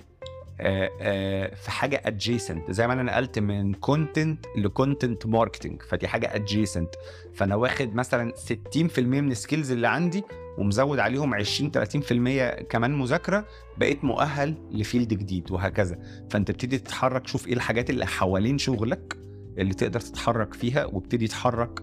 آآ 0.60 0.90
آآ 1.00 1.54
في 1.54 1.70
حاجة 1.70 2.02
adjacent 2.04 2.70
زي 2.70 2.86
ما 2.86 2.92
أنا 2.92 3.02
نقلت 3.02 3.38
من 3.38 3.74
content 3.74 4.46
ل 4.56 4.65
content 4.65 5.26
marketing 5.26 5.82
فدي 5.82 6.08
حاجة 6.08 6.34
adjacent 6.34 6.90
فأنا 7.34 7.54
واخد 7.54 7.94
مثلا 7.94 8.32
60% 8.76 8.98
من 8.98 9.30
ال 9.30 9.36
skills 9.36 9.72
اللي 9.72 9.88
عندي 9.88 10.24
ومزود 10.58 10.98
عليهم 10.98 11.34
20 11.34 11.70
30% 11.70 12.62
كمان 12.62 12.98
مذاكرة 12.98 13.46
بقيت 13.78 14.04
مؤهل 14.04 14.54
ل 14.70 14.77
field 14.77 15.14
جديد 15.14 15.50
وهكذا. 15.50 15.98
فأنت 16.30 16.50
تبتدي 16.50 16.78
تتحرك 16.78 17.26
شوف 17.26 17.46
إيه 17.46 17.54
الحاجات 17.54 17.90
اللي 17.90 18.06
حوالين 18.06 18.58
شغلك 18.58 19.18
اللي 19.58 19.74
تقدر 19.74 20.00
تتحرك 20.00 20.54
فيها 20.54 20.84
وابتدي 20.84 21.26
تتحرك 21.26 21.82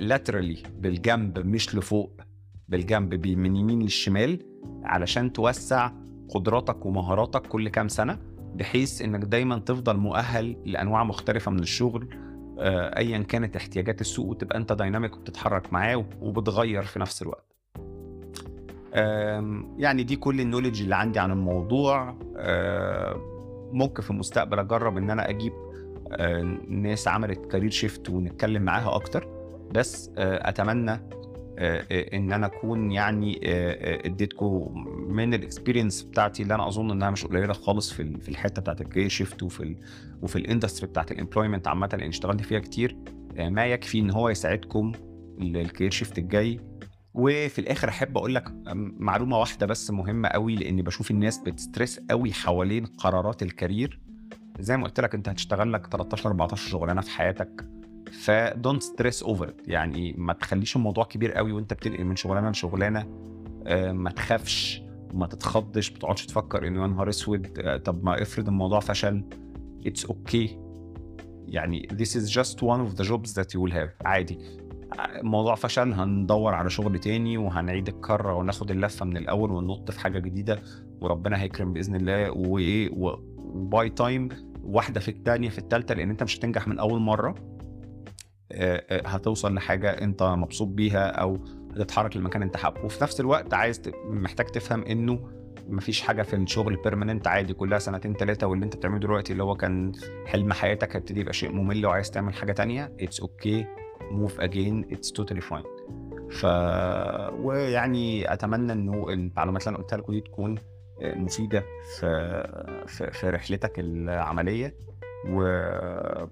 لاترالي 0.00 0.62
بالجنب 0.78 1.38
مش 1.38 1.74
لفوق 1.74 2.20
بالجنب 2.68 3.26
من 3.26 3.56
يمين 3.56 3.82
للشمال 3.82 4.38
علشان 4.84 5.32
توسع 5.32 5.90
قدراتك 6.28 6.86
ومهاراتك 6.86 7.42
كل 7.42 7.68
كام 7.68 7.88
سنة 7.88 8.18
بحيث 8.54 9.02
إنك 9.02 9.24
دايما 9.24 9.58
تفضل 9.58 9.96
مؤهل 9.96 10.56
لأنواع 10.64 11.04
مختلفة 11.04 11.50
من 11.50 11.58
الشغل 11.58 12.08
آه، 12.58 12.96
ايا 12.98 13.18
كانت 13.18 13.56
احتياجات 13.56 14.00
السوق 14.00 14.26
وتبقى 14.26 14.58
أنت 14.58 14.72
دايناميك 14.72 15.16
وبتتحرك 15.16 15.72
معاه 15.72 16.06
وبتغير 16.20 16.82
في 16.82 16.98
نفس 16.98 17.22
الوقت. 17.22 17.49
يعني 19.78 20.02
دي 20.02 20.16
كل 20.16 20.40
ال 20.40 20.44
knowledge 20.44 20.82
اللي 20.82 20.96
عندي 20.96 21.18
عن 21.18 21.30
الموضوع. 21.30 22.16
ممكن 23.72 24.02
في 24.02 24.10
المستقبل 24.10 24.58
أجرب 24.58 24.96
إن 24.96 25.10
أنا 25.10 25.30
أجيب 25.30 25.52
آه، 26.12 26.42
ناس 26.68 27.08
عملت 27.08 27.46
career 27.46 27.70
shift 27.70 28.10
ونتكلم 28.10 28.62
معاها 28.62 28.94
أكتر. 28.94 29.28
بس 29.74 30.10
آه، 30.18 30.48
أتمنى 30.48 30.90
آه، 31.58 31.84
إن 31.90 32.32
أنا 32.32 32.46
أكون 32.46 32.92
يعني 32.92 33.40
اديتكم 34.06 34.84
من 35.08 35.34
ال 35.34 35.40
experience 35.40 36.02
بتاعتي 36.02 36.42
اللي 36.42 36.54
أنا 36.54 36.68
أظن 36.68 36.90
إنها 36.90 37.10
مش 37.10 37.24
قليلة 37.24 37.52
خالص 37.52 37.92
في 37.92 38.20
في 38.20 38.28
الحتة 38.28 38.62
بتاعت 38.62 38.80
ال 38.80 38.84
career 38.84 39.08
shift 39.08 39.42
وفي 39.42 39.62
ال 39.62 39.76
وفي 40.22 40.36
ال 40.36 40.42
industry 40.42 40.86
بتاعت 40.86 41.12
ال 41.12 41.17
employment 41.17 41.68
عامة 41.68 41.88
لأن 41.92 42.08
اشتغلت 42.08 42.40
فيها 42.40 42.58
كتير. 42.58 42.96
ما 43.38 43.66
يكفي 43.66 43.98
إن 43.98 44.10
هو 44.10 44.28
يساعدكم 44.28 44.92
لل 45.38 45.51
career 45.51 45.90
shift 45.90 46.18
الجاي. 46.18 46.60
وفي 47.20 47.58
الآخر 47.58 47.88
أحب 47.88 48.16
أقول 48.16 48.34
لك 48.34 48.52
معلومة 48.98 49.38
واحدة 49.38 49.66
بس 49.66 49.90
مهمة 49.90 50.28
قوي 50.28 50.56
لاني 50.56 50.82
بشوف 50.82 51.10
الناس 51.10 51.38
بت 51.38 51.54
stress 51.54 52.00
قوي 52.10 52.32
حوالين 52.32 52.86
قرارات 52.86 53.42
ال 53.42 53.49
career. 53.49 54.00
زي 54.60 54.76
ما 54.76 54.84
قلت 54.84 55.00
لك 55.00 55.14
أنت 55.14 55.28
هتشتغل 55.28 55.72
لك 55.72 55.86
13 55.86 56.28
14 56.28 56.70
شغلانة 56.70 57.00
في 57.00 57.10
حياتك 57.10 57.64
ف 58.12 58.24
don't 58.24 58.82
stress 58.82 59.22
over 59.22 59.54
يعني 59.66 60.14
ما 60.18 60.32
تخليش 60.32 60.76
الموضوع 60.76 61.04
كبير 61.04 61.32
قوي 61.32 61.52
وأنت 61.52 61.72
بتنقل 61.72 62.04
من 62.04 62.16
شغلانة 62.16 62.50
لشغلانة. 62.50 63.06
آه، 63.66 63.92
ما 63.92 64.10
تخافش 64.10 64.82
ما 65.14 65.26
تتخضش 65.26 65.92
ما 65.92 65.98
تقعدش 65.98 66.26
تفكر 66.26 66.66
إنه 66.66 66.82
يا 66.82 66.86
نهار 66.86 67.08
أسود 67.08 67.58
آه، 67.58 67.76
طب 67.76 68.04
ما 68.04 68.22
افرض 68.22 68.48
الموضوع 68.48 68.80
فشل. 68.80 69.24
it's 69.86 70.04
okay 70.06 70.48
okay. 70.48 70.50
يعني 71.48 71.88
this 71.92 72.20
is 72.20 72.30
just 72.40 72.56
one 72.56 72.80
of 72.86 72.96
the 73.00 73.04
jobs 73.04 73.34
that 73.34 73.54
you 73.54 73.60
will 73.60 73.72
have. 73.74 74.06
عادي. 74.06 74.59
الموضوع 74.98 75.54
فشل 75.54 75.92
هندور 75.92 76.54
على 76.54 76.70
شغل 76.70 76.98
تاني 76.98 77.38
وهنعيد 77.38 77.88
الكرة 77.88 78.34
وناخد 78.34 78.70
اللفة 78.70 79.06
من 79.06 79.16
الأول 79.16 79.50
وننط 79.50 79.90
في 79.90 80.00
حاجة 80.00 80.18
جديدة 80.18 80.58
وربنا 81.00 81.40
هيكرم 81.42 81.72
بإذن 81.72 81.94
الله. 81.96 82.30
وإيه 82.30 82.90
و 82.92 83.25
by 83.25 83.90
time 83.90 84.28
واحدة 84.62 85.00
في 85.00 85.08
التانية 85.10 85.48
في 85.48 85.58
التالتة 85.58 85.94
لأن 85.94 86.10
أنت 86.10 86.22
مش 86.22 86.38
هتنجح 86.38 86.68
من 86.68 86.78
أول 86.78 87.00
مرة. 87.00 87.34
آه، 88.52 88.84
آه، 88.90 89.08
هتوصل 89.08 89.54
لحاجة 89.54 89.90
أنت 89.90 90.22
مبسوط 90.22 90.68
بيها 90.68 91.08
أو 91.10 91.38
هتتحرك 91.72 92.16
لمكان 92.16 92.42
أنت 92.42 92.56
حابه. 92.56 92.84
وفي 92.84 93.02
نفس 93.04 93.20
الوقت 93.20 93.54
عايز 93.54 93.82
محتاج 94.10 94.46
تفهم 94.46 94.82
إنه 94.82 95.30
مفيش 95.68 96.00
حاجة 96.00 96.22
في 96.22 96.36
الشغل 96.36 96.76
permanent 96.76 97.26
عادي 97.28 97.54
كلها 97.54 97.78
سنتين 97.78 98.14
ثلاثة 98.14 98.46
واللي 98.46 98.64
أنت 98.64 98.76
بتعمله 98.76 99.00
دلوقتي 99.00 99.32
اللي 99.32 99.42
هو 99.42 99.54
كان 99.56 99.92
حلم 100.26 100.52
حياتك 100.52 100.96
هيبتدي 100.96 101.20
يبقى 101.20 101.32
شيء 101.32 101.52
ممل 101.52 101.86
وعايز 101.86 102.10
تعمل 102.10 102.34
حاجة 102.34 102.52
تانية 102.52 102.92
it's 103.00 103.20
okay 103.20 103.66
move 104.10 104.40
again 104.40 104.86
it's 104.92 105.12
totally 105.12 105.40
fine 105.40 105.64
ف 106.30 106.44
ويعني 107.44 108.32
أتمنى 108.32 108.72
إنه 108.72 109.08
المعلومات 109.08 109.62
اللي 109.62 109.76
أنا 109.76 109.84
قلتها 109.84 109.96
لكم 109.96 110.12
دي 110.12 110.20
تكون 110.20 110.58
مفيدة 111.02 111.64
في 111.98 112.04
في, 112.86 113.10
في 113.10 113.30
رحلتك 113.30 113.72
العملية. 113.78 114.74
وبكده 115.28 116.30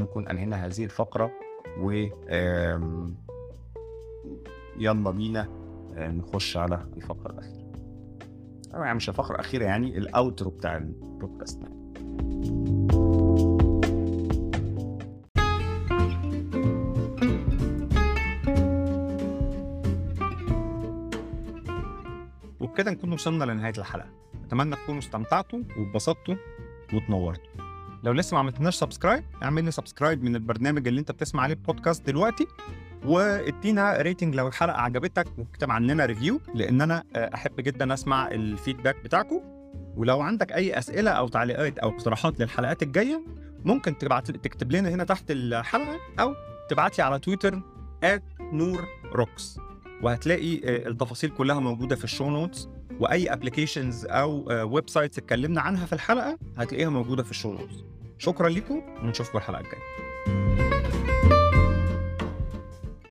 نكون 0.00 0.28
أنهينا 0.28 0.66
هذه 0.66 0.84
الفقرة 0.84 1.30
و 1.80 1.90
يلا 4.78 5.10
بينا 5.10 5.48
آه، 5.96 6.08
نخش 6.08 6.56
على 6.56 6.86
الفقرة 6.96 7.32
الأخيرة. 7.32 7.64
يعني 8.72 8.94
مش 8.94 9.08
الفقرة 9.08 9.34
الأخيرة 9.34 9.64
يعني 9.64 9.98
ال 9.98 10.07
outro 10.07 10.50
بتاع 10.50 10.76
البودكاست. 10.76 11.60
وبكده 22.64 22.90
نكون 22.90 23.12
وصلنا 23.12 23.44
لنهاية 23.44 23.74
الحلقة. 23.78 24.08
أتمنى 24.46 24.76
تكونوا 24.76 25.00
استمتعتوا 25.00 25.58
واتبسطتوا 25.78 26.34
وتنورتوا 26.94 27.52
لو 28.04 28.12
لسه 28.12 28.34
ما 28.34 28.38
عملتناش 28.38 28.74
subscribe 28.74 29.24
اعمل 29.42 29.64
لي 29.64 29.70
subscribe 29.70 30.24
من 30.24 30.36
البرنامج 30.36 30.88
اللي 30.88 31.00
انت 31.00 31.12
بتسمع 31.12 31.42
عليه 31.42 31.54
بودكاست 31.54 32.06
دلوقتي 32.06 32.46
وادينا 33.04 34.02
rating 34.02 34.34
لو 34.34 34.48
الحلقة 34.48 34.80
عجبتك 34.80 35.26
واكتب 35.38 35.70
عننا 35.70 36.06
review 36.06 36.40
لأن 36.54 36.80
أنا 36.80 37.04
آه، 37.16 37.34
أحب 37.34 37.56
جدا 37.58 37.94
أسمع 37.94 38.28
ال 38.28 38.36
feedback 38.36 38.96
بتاعكم 39.04 39.40
ولو 39.96 40.20
عندك 40.20 40.52
أي 40.52 40.78
أسئلة 40.78 41.10
أو 41.10 41.28
تعليقات 41.28 41.78
أو 41.78 41.88
اقتراحات 41.88 42.40
للحلقات 42.40 42.82
الجاية 42.82 43.22
ممكن 43.64 43.98
تبعت 43.98 44.30
تكتب 44.30 44.72
لنا 44.72 44.88
هنا 44.88 45.04
تحت 45.04 45.30
الحلقة 45.30 45.98
أو 46.20 46.34
تبعت 46.70 46.98
لي 46.98 47.04
على 47.04 47.18
تويتر 47.18 47.60
نور 48.40 48.84
روكس 49.12 49.58
وهتلاقي 50.02 50.60
آه، 50.64 50.88
التفاصيل 50.88 51.30
كلها 51.30 51.60
موجودة 51.60 51.96
في 51.96 52.04
ال 52.04 52.09
show 52.09 52.30
notes 52.30 52.68
وأي 53.00 53.32
applications 53.32 54.06
أو 54.06 54.44
websites 54.74 55.18
اتكلمنا 55.18 55.60
عنها 55.60 55.86
في 55.86 55.92
الحلقة 55.92 56.38
هتلاقيها 56.56 56.88
موجودة 56.88 57.22
في 57.22 57.30
ال 57.30 57.34
show 57.34 57.52
notes 57.52 57.84
شكرا 58.18 58.48
لكم 58.48 58.82
ونشوفكم 59.02 59.38
الحلقة 59.38 59.60
الجاية. 59.60 60.73